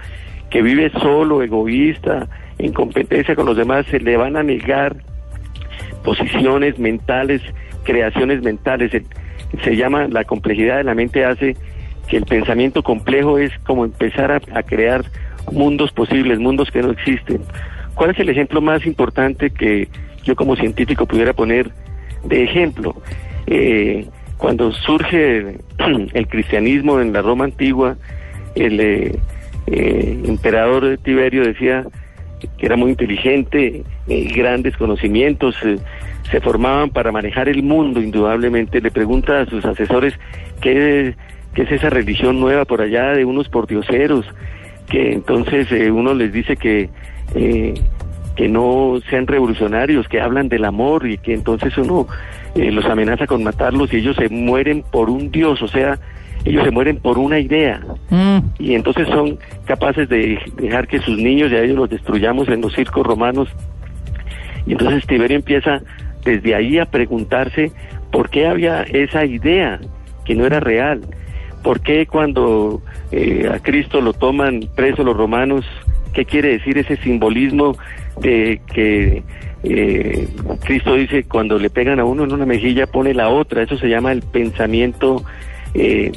que 0.51 0.63
vive 0.63 0.91
solo, 1.01 1.43
egoísta, 1.43 2.29
en 2.63 2.73
competencia 2.73 3.35
con 3.35 3.47
los 3.47 3.57
demás, 3.57 3.87
se 3.87 4.01
le 4.01 4.17
van 4.17 4.37
a 4.37 4.43
negar 4.43 4.97
posiciones 6.05 6.79
mentales, 6.79 7.43
creaciones 7.85 8.43
mentales. 8.43 8.91
Se 9.65 9.77
llama 9.77 10.09
la 10.09 10.25
complejidad 10.25 10.79
de 10.79 10.85
la 10.85 10.95
mente 10.95 11.25
hace 11.25 11.57
que 12.09 12.17
el 12.17 12.25
pensamiento 12.25 12.83
complejo 12.83 13.39
es 13.39 13.53
como 13.61 13.85
empezar 13.85 14.33
a, 14.33 14.41
a 14.55 14.63
crear 14.63 15.05
mundos 15.53 15.93
posibles, 15.93 16.39
mundos 16.39 16.71
que 16.71 16.83
no 16.83 16.91
existen. 16.91 17.43
¿Cuál 17.95 18.11
es 18.11 18.19
el 18.19 18.29
ejemplo 18.29 18.61
más 18.61 18.87
importante 18.87 19.51
que 19.51 19.89
yo 20.25 20.35
como 20.37 20.57
científico 20.57 21.07
pudiera 21.07 21.33
poner 21.33 21.71
de 22.25 22.45
ejemplo? 22.45 22.95
Eh, 23.47 24.07
cuando 24.39 24.73
surge 24.73 25.59
el 26.15 26.29
cristianismo 26.29 27.01
en 27.01 27.13
la 27.13 27.23
Roma 27.23 27.45
antigua, 27.45 27.97
el 28.55 28.81
eh, 28.81 29.19
eh, 29.67 30.23
emperador 30.25 30.99
Tiberio 31.03 31.45
decía 31.45 31.85
que 32.41 32.67
era 32.67 32.77
muy 32.77 32.91
inteligente, 32.91 33.85
eh, 34.09 34.33
grandes 34.35 34.77
conocimientos, 34.77 35.57
eh, 35.65 35.79
se 36.31 36.41
formaban 36.41 36.91
para 36.91 37.13
manejar 37.13 37.49
el 37.49 37.63
mundo, 37.63 38.01
indudablemente. 38.01 38.81
Le 38.81 38.91
pregunta 38.91 39.41
a 39.41 39.47
sus 39.47 39.65
asesores 39.65 40.15
qué, 40.61 41.15
qué 41.55 41.63
es 41.63 41.73
esa 41.73 41.91
religión 41.91 42.41
nueva 42.41 42.65
por 42.65 42.81
allá 42.81 43.13
de 43.13 43.25
unos 43.25 43.49
pordioseros, 43.49 44.27
que 44.89 45.13
entonces 45.13 45.71
eh, 45.73 45.91
uno 45.91 46.15
les 46.15 46.33
dice 46.33 46.57
que, 46.57 46.89
eh, 47.35 47.75
que 48.37 48.49
no 48.49 49.01
sean 49.09 49.27
revolucionarios, 49.27 50.09
que 50.09 50.21
hablan 50.21 50.49
del 50.49 50.65
amor 50.65 51.07
y 51.09 51.19
que 51.19 51.35
entonces 51.35 51.77
uno 51.79 52.07
los 52.57 52.85
amenaza 52.87 53.29
con 53.29 53.45
matarlos 53.45 53.93
y 53.93 53.99
ellos 53.99 54.17
se 54.17 54.29
mueren 54.29 54.83
por 54.83 55.09
un 55.09 55.31
Dios, 55.31 55.63
o 55.63 55.69
sea, 55.69 56.01
ellos 56.45 56.65
se 56.65 56.71
mueren 56.71 56.97
por 56.97 57.19
una 57.19 57.39
idea 57.39 57.81
Mm, 58.11 58.39
y 58.59 58.75
entonces 58.75 59.07
son 59.09 59.39
capaces 59.67 60.09
de 60.09 60.39
dejar 60.57 60.89
que 60.89 60.99
sus 61.01 61.17
niños 61.17 61.51
y 61.53 61.55
a 61.55 61.63
ellos 61.63 61.77
los 61.77 61.91
destruyamos 61.91 62.49
en 62.49 62.61
los 62.61 62.75
circos 62.75 63.07
romanos. 63.07 63.49
Y 64.67 64.73
entonces 64.73 65.07
Tiberio 65.07 65.37
empieza 65.37 65.81
desde 66.25 66.55
ahí 66.55 66.79
a 66.79 66.87
preguntarse 66.87 67.73
por 68.11 68.29
qué 68.29 68.47
había 68.47 68.83
esa 68.83 69.25
idea 69.25 69.81
que 70.25 70.35
no 70.35 70.45
era 70.45 70.59
real. 70.61 71.03
¿Por 71.63 71.81
qué 71.81 72.07
cuando 72.07 72.83
eh, 73.13 73.49
a 73.53 73.61
Cristo 73.61 74.01
lo 74.01 74.13
toman 74.13 74.69
preso 74.75 75.05
los 75.05 75.17
romanos, 75.17 75.65
qué 76.13 76.25
quiere 76.25 76.49
decir 76.49 76.79
ese 76.79 76.97
simbolismo 76.97 77.77
de 78.21 78.61
que 78.73 79.23
eh, 79.63 80.29
Cristo 80.65 80.95
dice 80.95 81.25
cuando 81.25 81.59
le 81.59 81.71
pegan 81.71 82.01
a 82.01 82.05
uno 82.05 82.25
en 82.25 82.33
una 82.33 82.47
mejilla 82.47 82.87
pone 82.89 83.15
la 83.15 83.29
otra? 83.29 83.63
Eso 83.63 83.79
se 83.79 83.89
llama 83.89 84.11
el 84.11 84.23
pensamiento 84.23 85.23
eh, 85.75 86.13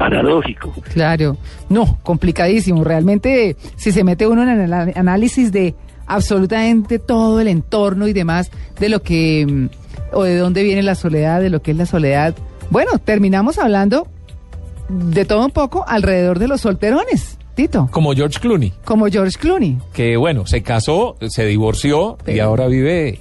paradójico. 0.00 0.72
claro. 0.92 1.36
No, 1.68 1.98
complicadísimo. 2.02 2.82
Realmente, 2.82 3.56
si 3.76 3.92
se 3.92 4.02
mete 4.02 4.26
uno 4.26 4.42
en 4.42 4.60
el 4.60 4.72
análisis 4.72 5.52
de 5.52 5.74
absolutamente 6.06 6.98
todo 6.98 7.38
el 7.40 7.48
entorno 7.48 8.08
y 8.08 8.12
demás, 8.12 8.50
de 8.80 8.88
lo 8.88 9.02
que, 9.02 9.46
mm, 9.46 9.68
o 10.12 10.22
de 10.24 10.36
dónde 10.38 10.62
viene 10.64 10.82
la 10.82 10.94
soledad, 10.94 11.40
de 11.40 11.50
lo 11.50 11.60
que 11.62 11.70
es 11.72 11.76
la 11.76 11.86
soledad, 11.86 12.34
bueno, 12.70 12.92
terminamos 12.98 13.58
hablando 13.58 14.08
de 14.88 15.24
todo 15.24 15.44
un 15.44 15.52
poco 15.52 15.84
alrededor 15.86 16.38
de 16.38 16.48
los 16.48 16.62
solterones, 16.62 17.36
Tito. 17.54 17.88
Como 17.92 18.12
George 18.14 18.38
Clooney, 18.40 18.72
Como 18.84 19.06
George 19.06 19.38
Clooney. 19.38 19.78
que 19.92 20.16
bueno, 20.16 20.46
se 20.46 20.62
casó, 20.62 21.16
se 21.28 21.44
divorció 21.46 22.16
y 22.26 22.38
ahora 22.40 22.66
vive 22.68 23.20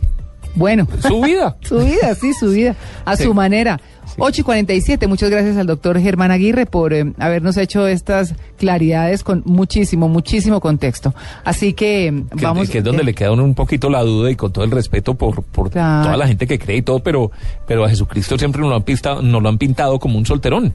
Bueno. 0.56 0.88
su 1.08 1.22
vida. 1.22 1.58
Su 1.62 1.80
vida, 1.80 2.16
sí, 2.16 2.34
su 2.34 2.50
vida, 2.52 2.76
a 3.06 3.16
Sí. 3.18 3.24
su 3.24 3.34
manera. 3.34 3.80
8 4.18 4.42
y 4.42 4.44
47, 4.44 5.08
muchas 5.08 5.30
gracias 5.30 5.58
al 5.58 5.68
doctor 5.68 6.00
Germán 6.00 6.32
Aguirre 6.32 6.66
por 6.66 6.94
eh, 6.94 7.14
habernos 7.20 7.58
hecho 7.58 7.88
estas 7.88 8.36
claridades 8.58 9.24
con 9.24 9.44
muchísimo, 9.46 10.08
muchísimo 10.10 10.60
contexto. 10.60 11.14
Así 11.44 11.74
que 11.74 12.08
eh, 12.08 12.24
que, 12.38 12.44
vamos. 12.46 12.70
que 12.70 12.80
es 12.80 12.84
donde 12.84 13.02
eh, 13.04 13.06
le 13.06 13.14
queda 13.14 13.32
un 13.32 13.56
poquito 13.56 13.90
la 13.90 14.04
duda 14.04 14.32
y 14.32 14.36
con 14.36 14.52
todo 14.52 14.64
el 14.66 14.72
respeto 14.72 15.14
por, 15.16 15.44
por 15.44 15.70
Claro. 15.72 16.06
toda 16.06 16.18
la 16.18 16.28
gente 16.28 16.48
que 16.48 16.58
cree 16.60 16.78
y 16.78 16.82
todo, 16.82 17.00
pero, 17.00 17.32
pero 17.68 17.86
a 17.86 17.90
Jesucristo 17.90 18.38
siempre 18.38 18.62
nos 18.62 18.70
lo 18.70 18.76
han 18.78 18.84
pintado, 18.84 19.22
nos 19.22 19.42
lo 19.44 19.50
han 19.50 19.58
pintado 19.58 20.00
como 20.00 20.18
un 20.18 20.26
solterón. 20.26 20.74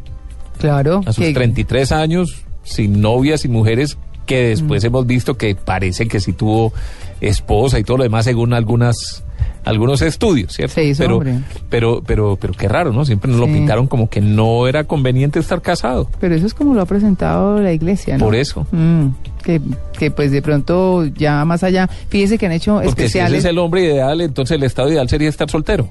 Claro. 0.59 1.01
A 1.07 1.13
sus 1.13 1.25
que- 1.25 1.33
33 1.35 1.93
años, 1.93 2.43
sin 2.63 3.01
novias 3.01 3.45
y 3.45 3.49
mujeres, 3.49 3.99
que 4.27 4.49
después 4.49 4.83
Mm. 4.83 4.87
hemos 4.87 5.07
visto 5.07 5.35
que 5.37 5.55
parece 5.55 6.07
que 6.09 6.21
sí 6.21 6.33
tuvo 6.33 6.73
esposa 7.21 7.79
y 7.79 7.85
todo 7.85 7.99
lo 7.99 8.03
demás 8.05 8.25
según 8.25 8.53
algunas 8.53 9.23
algunos 9.65 10.03
estudios, 10.03 10.53
¿cierto? 10.53 10.75
Se 10.75 10.85
hizo 10.85 11.03
pero, 11.05 11.17
hombre. 11.17 11.39
pero, 11.71 12.03
pero, 12.07 12.37
pero 12.39 12.53
qué 12.53 12.69
raro, 12.69 12.93
¿no? 12.93 13.07
Siempre 13.07 13.31
nos 13.31 13.41
lo 13.41 13.47
pintaron 13.47 13.87
como 13.87 14.11
que 14.11 14.21
no 14.21 14.67
era 14.69 14.85
conveniente 14.85 15.39
estar 15.39 15.63
casado. 15.63 16.11
Pero 16.21 16.35
eso 16.35 16.45
es 16.47 16.53
como 16.53 16.75
lo 16.75 16.83
ha 16.83 16.87
presentado 16.87 17.59
la 17.61 17.73
iglesia, 17.73 18.19
¿no? 18.19 18.27
Por 18.27 18.35
eso. 18.35 18.67
Mm, 18.73 19.07
que, 19.43 19.63
que 19.99 20.11
pues 20.11 20.31
de 20.33 20.43
pronto 20.43 21.07
ya 21.07 21.47
más 21.47 21.63
allá, 21.63 21.89
fíjese 22.11 22.37
que 22.37 22.45
han 22.45 22.53
hecho 22.53 22.75
Porque 22.75 22.89
si 22.89 22.91
ese 22.91 23.05
especiales. 23.21 23.39
es 23.39 23.45
el 23.47 23.59
hombre 23.59 23.85
ideal, 23.85 24.21
entonces 24.21 24.55
el 24.57 24.65
estado 24.65 24.91
ideal 24.91 25.09
sería 25.09 25.31
estar 25.31 25.49
soltero. 25.51 25.89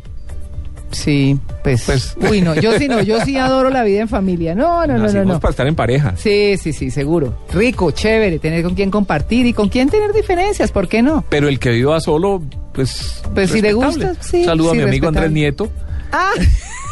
Sí, 0.94 1.38
pues, 1.64 1.84
Pues- 1.86 2.16
Uy, 2.30 2.42
no, 2.42 2.56
yo 2.56 2.78
sí 2.78 2.88
no, 2.88 3.02
yo 3.02 3.24
sí 3.26 3.38
adoro 3.38 3.70
la 3.70 3.84
vida 3.84 4.02
en 4.02 4.08
familia. 4.10 4.56
No, 4.56 4.86
no, 4.88 4.98
no, 4.98 5.12
no, 5.12 5.26
no. 5.26 5.40
para 5.40 5.52
estar 5.52 5.68
en 5.68 5.76
pareja. 5.76 6.14
Sí, 6.16 6.56
sí, 6.58 6.74
sí, 6.74 6.92
seguro. 6.92 7.38
Rico, 7.52 7.92
chévere, 7.92 8.40
tener 8.40 8.64
con 8.64 8.76
quién 8.76 8.90
compartir 8.92 9.46
y 9.46 9.54
con 9.54 9.70
quién 9.70 9.90
tener 9.90 10.14
diferencias, 10.14 10.72
¿por 10.72 10.88
qué 10.88 11.02
no? 11.02 11.26
Pero 11.30 11.48
el 11.48 11.60
que 11.60 11.72
viva 11.72 12.00
solo, 12.00 12.42
pues. 12.74 13.22
Pues 13.34 13.52
si 13.52 13.62
le 13.62 13.74
gusta, 13.74 14.14
sí, 14.22 14.44
Saludo 14.46 14.72
sí, 14.72 14.78
a 14.80 14.84
mi 14.84 14.88
amigo 14.90 15.08
Andrés. 15.08 15.32
Nieto. 15.32 15.70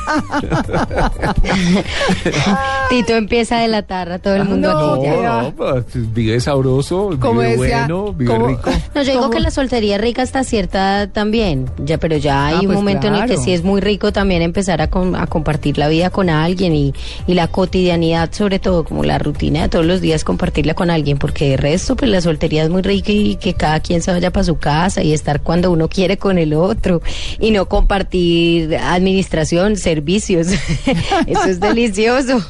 Tito 2.90 3.14
empieza 3.16 3.58
a 3.58 3.62
delatar 3.62 4.12
a 4.12 4.20
todo 4.20 4.36
el 4.36 4.46
mundo 4.46 4.72
no, 4.74 4.94
aquí 4.96 5.04
ya. 5.06 5.42
no, 5.44 5.52
pues, 5.56 5.86
vive 6.14 6.40
sabroso, 6.40 7.12
Como 7.20 7.42
vive 7.42 7.58
decía, 7.58 7.80
bueno, 7.88 8.14
vive 8.14 8.38
rico. 8.38 8.70
No, 8.96 9.04
yo 9.04 9.12
digo 9.12 9.22
¿Cómo? 9.24 9.34
que 9.34 9.40
la 9.40 9.52
soltería 9.52 9.98
rica 9.98 10.22
hasta 10.22 10.44
cierta 10.44 11.08
también, 11.12 11.70
ya, 11.78 11.98
pero 11.98 12.18
ya 12.18 12.48
hay 12.48 12.56
Ah, 12.56 12.60
un 12.62 12.66
pues 12.68 12.78
momento 12.78 13.08
en 13.08 13.16
el 13.16 13.26
que 13.28 13.38
sí 13.38 13.54
es 13.54 13.64
muy 13.64 13.82
rico 13.82 14.12
también 14.12 14.42
empezar 14.42 14.82
a, 14.82 14.90
com- 14.90 15.16
a 15.16 15.28
compartir 15.28 15.78
la 15.78 15.88
vida 15.88 16.10
con 16.10 16.30
alguien 16.30 16.74
y, 16.76 16.94
y 17.28 17.34
la 17.34 17.48
cotidianidad, 17.48 18.32
sobre 18.34 18.60
todo 18.60 18.84
como 18.84 19.04
la 19.04 19.18
rutina 19.20 19.64
de 19.64 19.70
todos 19.70 19.86
los 19.86 20.02
días, 20.02 20.24
compartirla 20.24 20.74
con 20.74 20.90
alguien, 20.90 21.18
porque 21.18 21.50
de 21.52 21.58
resto, 21.58 21.96
pues 21.96 22.10
la 22.12 22.22
soltería 22.22 22.64
es 22.64 22.70
muy 22.70 22.82
rica 22.82 23.12
y 23.12 23.36
que 23.36 23.54
cada 23.54 23.80
quien 23.80 24.02
se 24.02 24.12
vaya 24.12 24.32
para 24.32 24.44
su 24.44 24.58
casa 24.58 25.02
y 25.04 25.14
estar 25.14 25.42
cuando 25.42 25.72
uno 25.72 25.88
quiere 25.88 26.18
con 26.18 26.38
el 26.38 26.54
otro 26.54 27.02
y 27.40 27.52
no 27.52 27.68
compartir 27.68 28.76
administración, 28.78 29.78
servicios. 29.96 30.48
Eso 31.28 31.44
es 31.46 31.60
delicioso. 31.60 32.42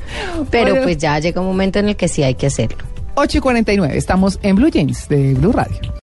Pero 0.50 0.70
Bueno. 0.70 0.82
pues 0.84 0.98
ya 0.98 1.18
llega 1.20 1.40
un 1.40 1.46
momento 1.46 1.78
en 1.78 1.88
el 1.90 1.96
que 1.96 2.08
sí 2.08 2.22
hay 2.22 2.34
que 2.34 2.46
hacerlo. 2.48 2.78
8 3.14 3.38
y 3.38 3.40
49, 3.40 3.96
estamos 3.96 4.38
en 4.42 4.56
Blue 4.56 4.68
Jeans 4.70 5.08
de 5.08 5.34
Blue 5.34 5.52
Radio. 5.52 5.78